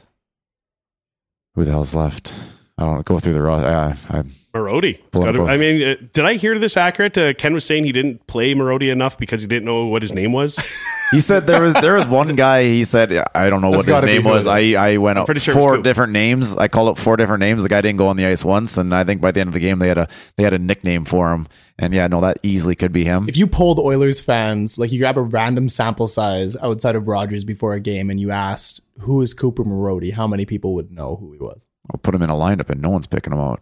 [1.55, 2.33] Who the hell's left?
[2.77, 3.41] I don't go through the.
[3.41, 4.23] ro- Uh, I,
[4.53, 4.95] Marody.
[4.95, 7.17] It's Pull it gotta- I mean, uh, did I hear this accurate?
[7.17, 10.13] Uh, Ken was saying he didn't play Marody enough because he didn't know what his
[10.13, 10.57] name was.
[11.11, 12.63] He said there was there was one guy.
[12.63, 14.45] He said I don't know what his name was.
[14.45, 14.75] it I is.
[14.77, 16.55] I went up sure four different names.
[16.55, 17.63] I called it four different names.
[17.63, 19.53] The guy didn't go on the ice once, and I think by the end of
[19.53, 20.07] the game they had a
[20.37, 21.47] they had a nickname for him.
[21.77, 23.27] And yeah, no, that easily could be him.
[23.27, 27.43] if you polled Oilers fans, like you grab a random sample size outside of Rogers
[27.43, 31.15] before a game and you asked who is Cooper Marody, how many people would know
[31.15, 31.65] who he was?
[31.91, 33.61] I'll put him in a lineup, and no one's picking him out.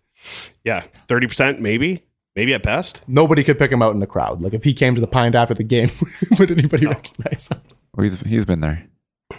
[0.64, 2.02] yeah, thirty percent, maybe,
[2.36, 3.00] maybe at best.
[3.06, 4.40] Nobody could pick him out in the crowd.
[4.42, 5.90] Like if he came to the pint after the game,
[6.38, 7.60] would anybody recognize him?
[7.96, 8.86] Oh, he's he's been there.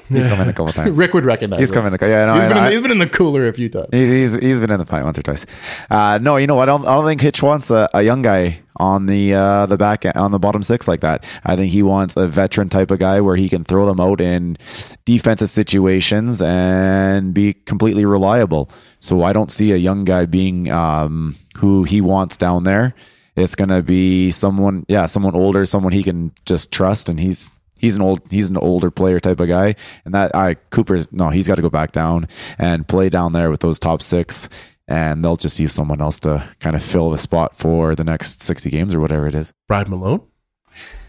[0.10, 0.98] He's come in a couple times.
[0.98, 1.94] Rick would recognize He's come in.
[1.94, 2.12] A, couple.
[2.12, 3.88] yeah, no, He's I- been, in I- he's been in the cooler a few times.
[3.92, 5.46] He- He's he's been in the fight once or twice.
[5.90, 6.70] Uh, no, you know what?
[6.70, 9.78] I don't I don't think Hitch wants a, a young guy on the uh, the
[9.78, 11.26] back on the bottom six like that.
[11.46, 14.20] I think he wants a veteran type of guy where he can throw them out
[14.22, 14.58] in
[15.06, 18.70] defensive situations and be completely reliable.
[19.00, 22.94] So I don't see a young guy being um, who he wants down there.
[23.36, 27.96] It's gonna be someone, yeah, someone older, someone he can just trust, and he's he's
[27.96, 29.76] an old he's an older player type of guy
[30.06, 32.28] and that i cooper's no he's got to go back down
[32.58, 34.48] and play down there with those top six
[34.88, 38.42] and they'll just use someone else to kind of fill the spot for the next
[38.42, 40.22] 60 games or whatever it is Brad Malone.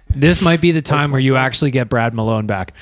[0.08, 2.74] This might be the time where you actually get Brad Malone back.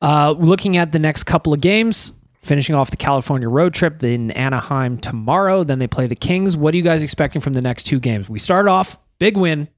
[0.00, 2.12] Uh, looking at the next couple of games,
[2.42, 5.64] finishing off the California road trip in Anaheim tomorrow.
[5.64, 6.56] Then they play the Kings.
[6.56, 8.28] What are you guys expecting from the next two games?
[8.28, 9.68] We start off big win,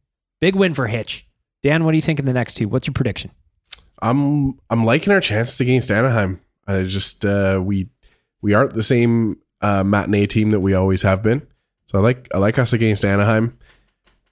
[0.40, 1.25] big win for Hitch.
[1.66, 2.68] Dan, what do you think in the next two?
[2.68, 3.32] What's your prediction?
[4.00, 6.40] I'm I'm liking our chances against Anaheim.
[6.64, 7.88] I just uh, we
[8.40, 11.44] we aren't the same uh, matinee team that we always have been.
[11.86, 13.58] So I like I like us against Anaheim.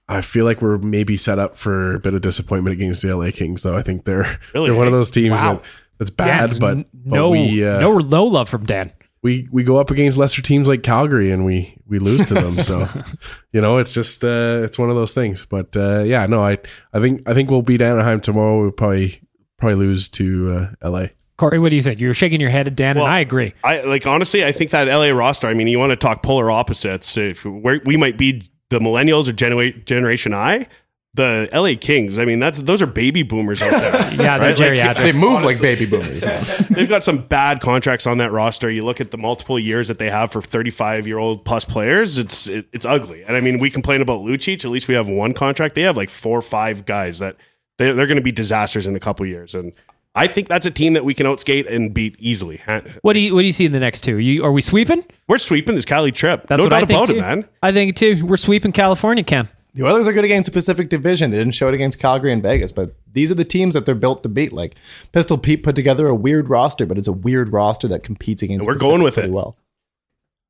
[0.07, 3.31] I feel like we're maybe set up for a bit of disappointment against the LA
[3.31, 3.75] Kings, though.
[3.75, 4.97] I think they're Really, they're one of eh?
[4.97, 5.55] those teams Wow.
[5.55, 5.63] that
[5.97, 8.93] that's bad, Dan, but, but no, we uh, no, no love from Dan.
[9.25, 12.53] We we go up against lesser teams like Calgary and we we lose to them.
[12.53, 12.87] so
[13.51, 15.47] you know, it's just uh, it's one of those things.
[15.47, 16.59] But uh, yeah, no, I
[16.93, 18.61] I think I think we'll beat Anaheim tomorrow.
[18.61, 19.19] We'll probably
[19.57, 21.07] probably lose to uh, LA.
[21.37, 21.99] Corey, what do you think?
[21.99, 23.55] You're shaking your head at Dan, Well, and I agree.
[23.63, 25.47] I like honestly, I think that LA roster.
[25.47, 27.17] I mean, you want to talk polar opposites.
[27.17, 30.67] If we're, we might be the millennials or genera- Generation I,
[31.15, 32.19] the LA Kings.
[32.19, 33.91] I mean, that's those are baby boomers out there.
[34.25, 34.59] Yeah, they're right?
[34.59, 35.19] Like, They geriatrics.
[35.19, 36.23] move like baby boomers,
[36.69, 38.69] they've got some bad contracts on that roster.
[38.69, 42.17] You look at the multiple years that they have for 35 year old plus players.
[42.17, 43.23] It's it, it's ugly.
[43.23, 44.63] And I mean, we complain about Lucic.
[44.65, 45.75] At least we have one contract.
[45.75, 47.37] They have like four or five guys that
[47.77, 49.53] they're, they're going to be disasters in a couple years.
[49.55, 49.73] And
[50.15, 52.61] I think that's a team that we can outskate and beat easily.
[53.01, 54.17] What do you What do you see in the next two?
[54.17, 55.03] You, are we sweeping?
[55.27, 56.47] We're sweeping this Cali trip.
[56.47, 57.15] That's no what doubt I think about too.
[57.17, 57.45] it, man.
[57.61, 58.25] I think too.
[58.25, 59.49] We're sweeping California, Cam.
[59.75, 61.31] The Oilers are good against the Pacific Division.
[61.31, 63.93] They didn't show it against Calgary and Vegas, but these are the teams that they're
[63.93, 64.53] built to beat.
[64.53, 64.75] Like
[65.11, 68.65] Pistol Pete put together a weird roster, but it's a weird roster that competes against.
[68.65, 69.33] And we're Pacific going with pretty it.
[69.33, 69.57] well.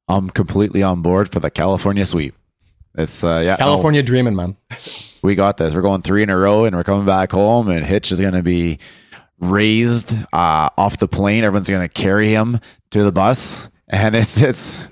[0.07, 2.36] i'm completely on board for the california sweep
[2.95, 4.55] it's uh yeah no, California dreaming, man.
[5.23, 7.84] we got this we're going three in a row and we're coming back home and
[7.84, 8.78] hitch is going to be
[9.39, 12.59] raised uh off the plane everyone's going to carry him
[12.91, 14.88] to the bus and it's it's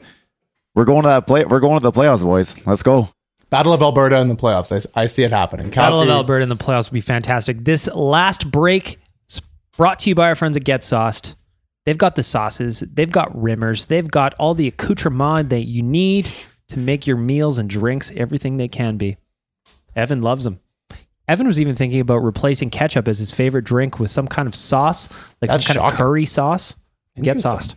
[0.73, 3.07] we're going to that play we're going to the playoffs boys let's go
[3.53, 4.91] Battle of Alberta in the playoffs.
[4.95, 5.69] I, I see it happening.
[5.69, 7.63] Battle of Alberta in the playoffs would be fantastic.
[7.63, 8.99] This last break
[9.29, 9.43] is
[9.77, 11.35] brought to you by our friends at Get Sauced.
[11.85, 16.27] They've got the sauces, they've got rimmers, they've got all the accoutrement that you need
[16.69, 19.17] to make your meals and drinks everything they can be.
[19.95, 20.59] Evan loves them.
[21.27, 24.55] Evan was even thinking about replacing ketchup as his favorite drink with some kind of
[24.55, 26.75] sauce, like That's some kind of curry sauce.
[27.21, 27.75] Get sauced.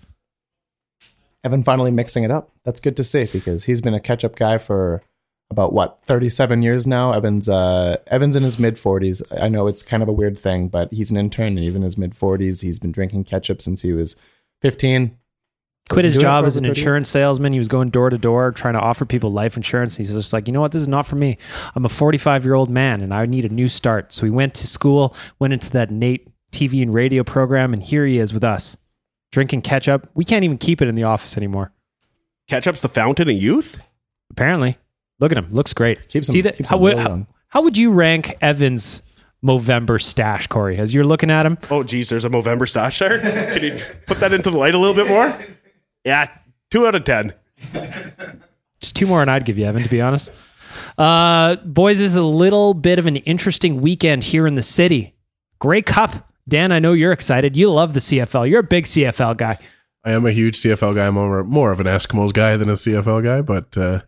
[1.44, 2.50] Evan finally mixing it up.
[2.64, 5.02] That's good to see because he's been a ketchup guy for
[5.50, 7.12] about what 37 years now.
[7.12, 9.22] Evan's uh Evan's in his mid 40s.
[9.40, 11.82] I know it's kind of a weird thing, but he's an intern and he's in
[11.82, 12.62] his mid 40s.
[12.62, 14.16] He's been drinking ketchup since he was
[14.62, 15.16] 15.
[15.88, 16.80] Quit his job as an everybody.
[16.80, 17.52] insurance salesman.
[17.52, 19.96] He was going door to door trying to offer people life insurance.
[19.96, 20.72] He's just like, you know what?
[20.72, 21.38] This is not for me.
[21.76, 24.12] I'm a 45 year old man and I need a new start.
[24.12, 28.04] So he went to school, went into that Nate TV and radio program, and here
[28.04, 28.76] he is with us
[29.30, 30.08] drinking ketchup.
[30.14, 31.72] We can't even keep it in the office anymore.
[32.48, 33.78] Ketchup's the fountain of youth.
[34.30, 34.78] Apparently,
[35.20, 35.48] look at him.
[35.50, 36.08] Looks great.
[36.08, 36.56] Keeps him- See that?
[36.56, 37.26] keeps How, him would- how, young.
[37.48, 40.76] how would you rank Evan's Movember stash, Corey?
[40.78, 43.18] As you're looking at him, Oh, geez, there's a Movember stash there.
[43.20, 45.36] Can you put that into the light a little bit more?
[46.04, 46.28] Yeah,
[46.70, 47.32] two out of ten.
[48.80, 50.30] Just two more, and I'd give you Evan, to be honest.
[50.98, 55.14] Uh, boys, this is a little bit of an interesting weekend here in the city.
[55.58, 56.30] Grey Cup.
[56.48, 57.56] Dan, I know you're excited.
[57.56, 58.48] You love the CFL.
[58.48, 59.58] You're a big CFL guy.
[60.04, 61.06] I am a huge CFL guy.
[61.08, 64.02] I'm more, more of an Eskimos guy than a CFL guy, but uh,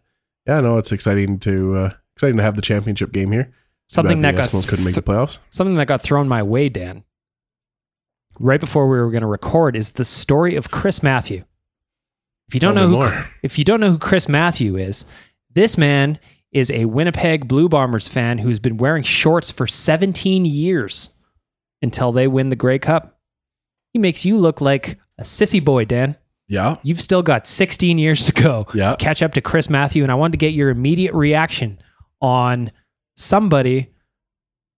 [0.48, 3.52] yeah, no, it's exciting to uh, exciting to have the championship game here.
[3.86, 5.38] Something that the got Eskimos couldn't make the playoffs.
[5.50, 7.04] something that got thrown my way, Dan.
[8.40, 11.44] Right before we were going to record is the story of Chris Matthew.
[12.48, 13.26] If you don't know who, more.
[13.42, 15.04] if you don't know who Chris Matthew is,
[15.52, 16.18] this man
[16.50, 21.14] is a Winnipeg Blue Bombers fan who's been wearing shorts for 17 years
[21.82, 23.18] until they win the Grey Cup.
[23.92, 26.16] He makes you look like a sissy boy, Dan.
[26.48, 28.66] Yeah, You've still got 16 years to go.
[28.72, 28.96] Yeah.
[28.96, 30.02] Catch up to Chris Matthew.
[30.02, 31.78] And I wanted to get your immediate reaction
[32.22, 32.72] on
[33.16, 33.90] somebody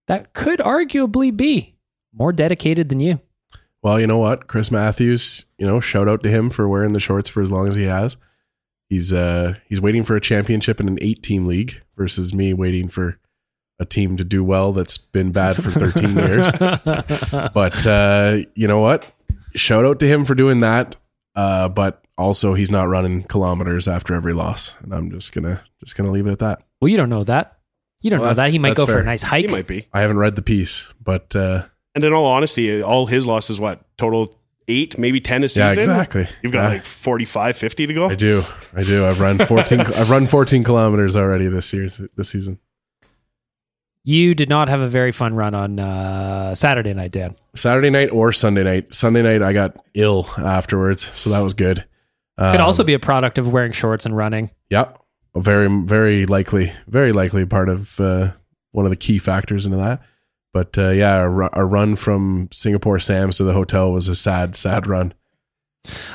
[0.09, 1.77] that could arguably be
[2.13, 3.21] more dedicated than you.
[3.83, 5.47] Well, you know what, Chris Matthews.
[5.59, 7.85] You know, shout out to him for wearing the shorts for as long as he
[7.85, 8.17] has.
[8.89, 12.89] He's uh he's waiting for a championship in an eight team league versus me waiting
[12.89, 13.19] for
[13.79, 16.51] a team to do well that's been bad for 13 years.
[17.55, 19.11] But uh, you know what?
[19.55, 20.97] Shout out to him for doing that.
[21.35, 25.97] Uh, but also he's not running kilometers after every loss, and I'm just gonna just
[25.97, 26.63] gonna leave it at that.
[26.81, 27.59] Well, you don't know that.
[28.01, 28.51] You don't Well, know that.
[28.51, 29.47] He might that's go for a nice hike.
[29.47, 29.87] He might be.
[29.93, 31.65] I haven't read the piece, but uh,
[31.95, 35.63] And in all honesty, all his losses, what total eight, maybe ten a season.
[35.67, 36.27] yeah, exactly.
[36.43, 36.69] You've got Yeah.
[36.69, 38.09] like 45, 50 to go.
[38.09, 38.43] I do,
[38.75, 39.05] I do.
[39.07, 39.81] I've run 14.
[39.81, 42.59] I've run 14 kilometers already this year, this season.
[44.11, 47.37] You did not have a very fun run on uh, Saturday night, Dan.
[47.55, 48.93] Saturday night or Sunday night.
[48.93, 51.85] Sunday night, I got ill afterwards, so that was good.
[52.37, 54.51] Could Um, also be a product of wearing shorts and running.
[54.71, 54.99] Yep.
[55.37, 58.33] Very, very likely, very likely part of uh,
[58.73, 60.03] one of the key factors into that.
[60.53, 61.19] But uh, yeah,
[61.53, 65.15] a run from Singapore Sam's to the hotel was a sad, sad run.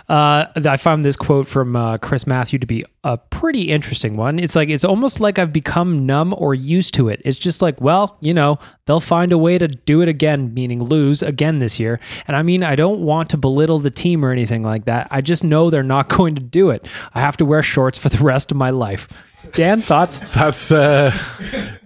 [0.07, 4.37] Uh, I found this quote from uh, Chris Matthew to be a pretty interesting one.
[4.37, 7.21] It's like, it's almost like I've become numb or used to it.
[7.25, 10.83] It's just like, well, you know, they'll find a way to do it again, meaning
[10.83, 11.99] lose again this year.
[12.27, 15.07] And I mean, I don't want to belittle the team or anything like that.
[15.09, 16.87] I just know they're not going to do it.
[17.13, 19.07] I have to wear shorts for the rest of my life.
[19.53, 20.19] Dan, thoughts?
[20.33, 21.11] That's, uh,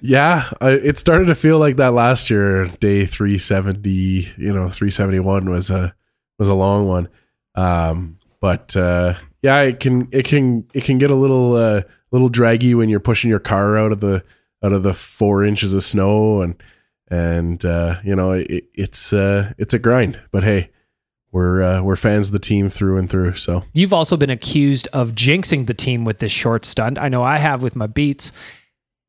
[0.02, 2.66] yeah, I, it started to feel like that last year.
[2.66, 3.90] Day 370,
[4.38, 5.94] you know, 371 was a,
[6.38, 7.10] was a long one.
[7.56, 11.82] Um, but, uh, yeah, it can, it can, it can get a little, uh,
[12.12, 14.24] little draggy when you're pushing your car out of the,
[14.64, 16.56] out of the four inches of snow and,
[17.10, 20.70] and, uh, you know, it, it's, uh, it's a grind, but hey,
[21.32, 23.34] we're, uh, we're fans of the team through and through.
[23.34, 26.98] So You've also been accused of jinxing the team with this short stunt.
[26.98, 28.32] I know I have with my beats.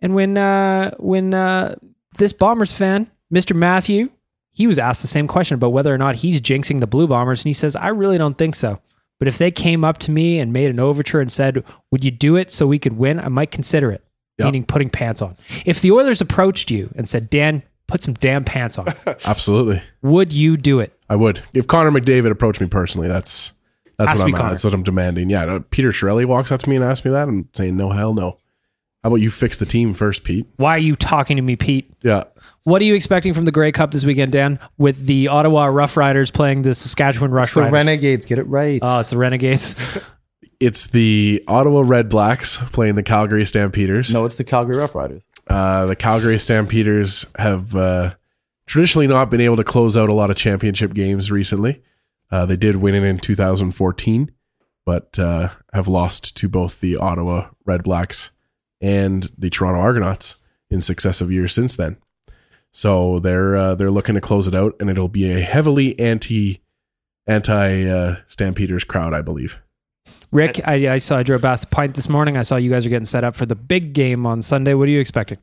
[0.00, 1.76] And when uh, when uh,
[2.16, 3.54] this Bombers fan, Mr.
[3.54, 4.10] Matthew,
[4.60, 7.40] he was asked the same question about whether or not he's jinxing the Blue Bombers,
[7.40, 8.78] and he says, "I really don't think so.
[9.18, 12.10] But if they came up to me and made an overture and said, "Would you
[12.10, 14.04] do it so we could win?" I might consider it."
[14.36, 14.44] Yeah.
[14.44, 15.36] Meaning putting pants on.
[15.64, 18.88] If the Oilers approached you and said, "Dan, put some damn pants on,"
[19.24, 19.80] absolutely.
[20.02, 20.92] would you do it?
[21.08, 21.40] I would.
[21.54, 23.54] If Connor McDavid approached me personally, that's
[23.96, 25.30] that's Has what I'm that's what I'm demanding.
[25.30, 27.28] Yeah, Peter Chiarelli walks up to me and asks me that.
[27.28, 28.36] I'm saying no, hell no.
[29.02, 30.46] How about you fix the team first, Pete?
[30.56, 31.90] Why are you talking to me, Pete?
[32.02, 32.24] Yeah,
[32.64, 34.58] What are you expecting from the Grey Cup this weekend, Dan?
[34.76, 37.72] With the Ottawa Rough Riders playing the Saskatchewan Rush It's the Riders.
[37.72, 38.26] Renegades.
[38.26, 38.78] Get it right.
[38.82, 39.74] oh, it's the Renegades.
[40.60, 44.12] it's the Ottawa Red Blacks playing the Calgary Stampeders.
[44.12, 45.22] no, it's the Calgary Rough Riders.
[45.46, 48.14] Uh, the Calgary Stampeders have uh,
[48.66, 51.82] traditionally not been able to close out a lot of championship games recently.
[52.30, 54.30] Uh, they did win it in 2014,
[54.84, 58.30] but uh, have lost to both the Ottawa Red Blacks
[58.80, 60.36] and the Toronto Argonauts
[60.70, 61.96] in successive years since then.
[62.72, 66.60] So they're uh, they're looking to close it out, and it'll be a heavily anti
[67.26, 69.60] anti uh, Stampeders crowd, I believe.
[70.32, 72.36] Rick, I, I saw I drove past the pint this morning.
[72.36, 74.74] I saw you guys are getting set up for the big game on Sunday.
[74.74, 75.38] What are you expecting?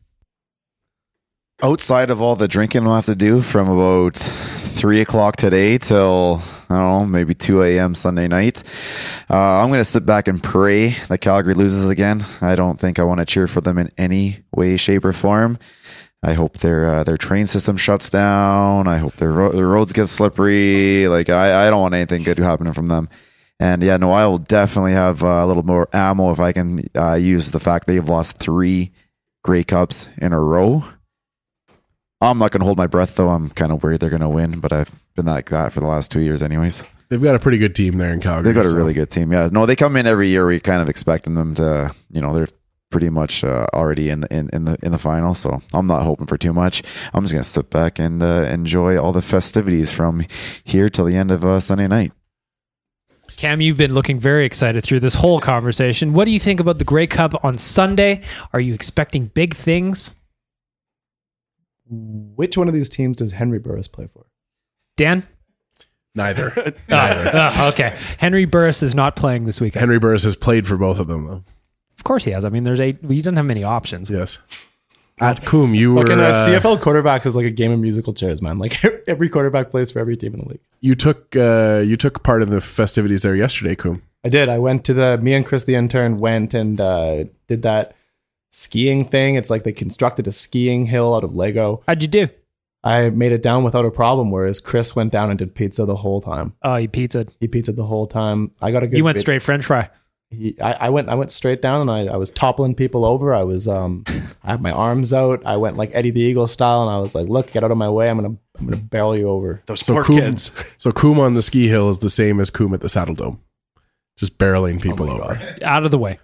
[1.61, 6.41] outside of all the drinking we'll have to do from about three o'clock today till
[6.69, 7.95] I don't know, maybe two a.m.
[7.95, 8.61] Sunday night,
[9.29, 12.25] uh, I'm going to sit back and pray that Calgary loses again.
[12.41, 15.57] I don't think I want to cheer for them in any way, shape, or form.
[16.23, 18.87] I hope their uh, their train system shuts down.
[18.87, 21.07] I hope their, ro- their roads get slippery.
[21.07, 23.07] Like I, I don't want anything good happening from them.
[23.59, 26.83] And yeah, no, I will definitely have uh, a little more ammo if I can
[26.95, 28.91] uh, use the fact they've lost three
[29.43, 30.83] Grey Cups in a row.
[32.21, 33.29] I'm not going to hold my breath though.
[33.29, 35.87] I'm kind of worried they're going to win, but I've been like that for the
[35.87, 36.83] last two years, anyways.
[37.09, 38.43] They've got a pretty good team there in Calgary.
[38.43, 39.31] They've got a really good team.
[39.31, 40.45] Yeah, no, they come in every year.
[40.45, 42.47] We're kind of expecting them to, you know, they're
[42.89, 45.33] pretty much uh, already in, in in the in the final.
[45.33, 46.83] So I'm not hoping for too much.
[47.13, 50.25] I'm just gonna sit back and uh, enjoy all the festivities from
[50.63, 52.11] here till the end of uh, Sunday night.
[53.35, 56.13] Cam, you've been looking very excited through this whole conversation.
[56.13, 58.23] What do you think about the Grey Cup on Sunday?
[58.51, 60.15] Are you expecting big things?
[61.89, 64.25] Which one of these teams does Henry Burris play for?
[64.95, 65.27] Dan?
[66.15, 66.49] Neither.
[66.89, 67.31] Neither.
[67.33, 67.95] Oh, okay.
[68.17, 69.81] Henry Burris is not playing this weekend.
[69.81, 71.43] Henry Burris has played for both of them, though.
[71.97, 72.45] Of course he has.
[72.45, 73.03] I mean, there's eight.
[73.03, 74.11] We don't have many options.
[74.11, 74.39] Yes.
[75.19, 78.13] At Coom, you were Fucking uh, uh, CFL quarterbacks is like a game of musical
[78.13, 78.59] chairs, man.
[78.59, 80.59] Like every quarterback plays for every team in the league.
[80.79, 84.03] you took uh, you took part in the festivities there yesterday, Coom.
[84.23, 84.47] I did.
[84.47, 87.95] I went to the me and Chris the intern went and uh, did that
[88.51, 89.35] skiing thing.
[89.35, 91.83] It's like they constructed a skiing hill out of Lego.
[91.87, 92.27] How'd you do?
[92.83, 95.95] I made it down without a problem, whereas Chris went down and did pizza the
[95.95, 96.53] whole time.
[96.61, 97.25] Oh, he pizza.
[97.39, 98.51] He pizzaed the whole time.
[98.61, 98.97] I got a good.
[98.97, 99.89] You went vid- straight French fry.
[100.29, 103.33] He, I, I went I went straight down and I, I was toppling people over.
[103.33, 104.03] I was um
[104.43, 105.45] I had my arms out.
[105.45, 107.77] I went like Eddie the Eagle style and I was like, look, get out of
[107.77, 108.09] my way.
[108.09, 109.63] I'm gonna I'm gonna barrel you over.
[109.67, 110.53] Those So poor Coom, kids.
[110.77, 113.41] so Coom on the ski hill is the same as Coom at the Saddle Dome,
[114.17, 115.39] just barreling people over.
[115.61, 116.19] Out of the way.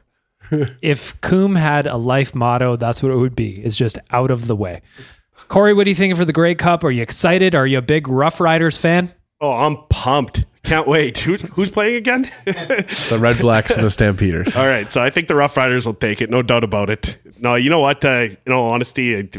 [0.81, 3.61] if Coom had a life motto, that's what it would be.
[3.63, 4.81] It's just out of the way.
[5.47, 6.83] Corey, what are you thinking for the Grey Cup?
[6.83, 7.55] Are you excited?
[7.55, 9.09] Are you a big Rough Riders fan?
[9.41, 10.45] Oh, I'm pumped.
[10.63, 11.17] Can't wait.
[11.17, 12.29] Who, who's playing again?
[12.45, 14.55] The Red Blacks and the Stampeders.
[14.55, 17.17] All right, so I think the Rough Riders will take it, no doubt about it.
[17.39, 18.05] No, you know what?
[18.05, 19.29] Uh, in all honesty, I-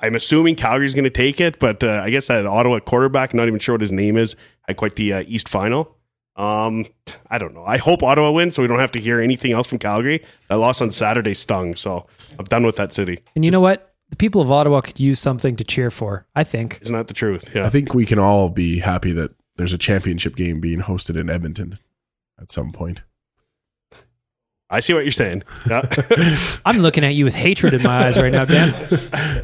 [0.00, 3.46] I'm assuming Calgary's going to take it, but uh, I guess that Ottawa quarterback, not
[3.46, 4.34] even sure what his name is,
[4.66, 5.96] had quite the uh, East final.
[6.36, 6.86] Um,
[7.30, 7.64] I don't know.
[7.64, 10.24] I hope Ottawa wins, so we don't have to hear anything else from Calgary.
[10.48, 12.06] That loss on Saturday stung, so
[12.38, 13.18] I'm done with that city.
[13.34, 13.94] And you know what?
[14.10, 16.78] The people of Ottawa could use something to cheer for, I think.
[16.82, 17.50] Isn't that the truth?
[17.54, 17.64] Yeah.
[17.64, 21.30] I think we can all be happy that there's a championship game being hosted in
[21.30, 21.78] Edmonton
[22.40, 23.02] at some point.
[24.72, 25.42] I see what you're saying.
[25.68, 25.82] Yeah.
[26.64, 28.74] I'm looking at you with hatred in my eyes right now, Dan.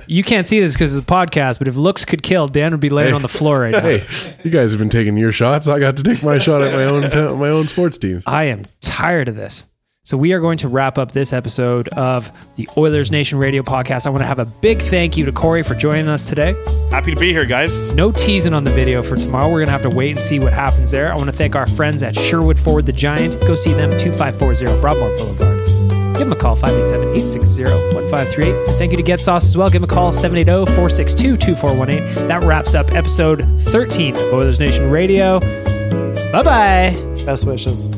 [0.06, 2.80] You can't see this because it's a podcast, but if looks could kill, Dan would
[2.80, 3.14] be laying Hey.
[3.14, 3.80] on the floor right now.
[3.80, 4.04] Hey,
[4.42, 5.68] you guys have been taking your shots.
[5.68, 8.24] I got to take my shot at my own ta- my own sports teams.
[8.26, 9.66] I am tired of this.
[10.08, 14.06] So we are going to wrap up this episode of the Oilers Nation Radio podcast.
[14.06, 16.54] I want to have a big thank you to Corey for joining us today.
[16.90, 17.94] Happy to be here, guys.
[17.94, 19.48] No teasing on the video for tomorrow.
[19.48, 21.12] We're going to have to wait and see what happens there.
[21.12, 23.38] I want to thank our friends at Sherwood Ford the Giant.
[23.40, 25.66] Go see them 2540 Broadmoor Boulevard.
[26.16, 28.66] Give them a call 587-860-1538.
[28.66, 29.68] And thank you to Get Sauce as well.
[29.68, 32.28] Give them a call 780-462-2418.
[32.28, 35.40] That wraps up episode 13 of Oilers Nation Radio.
[36.32, 36.96] Bye-bye.
[37.26, 37.97] Best wishes.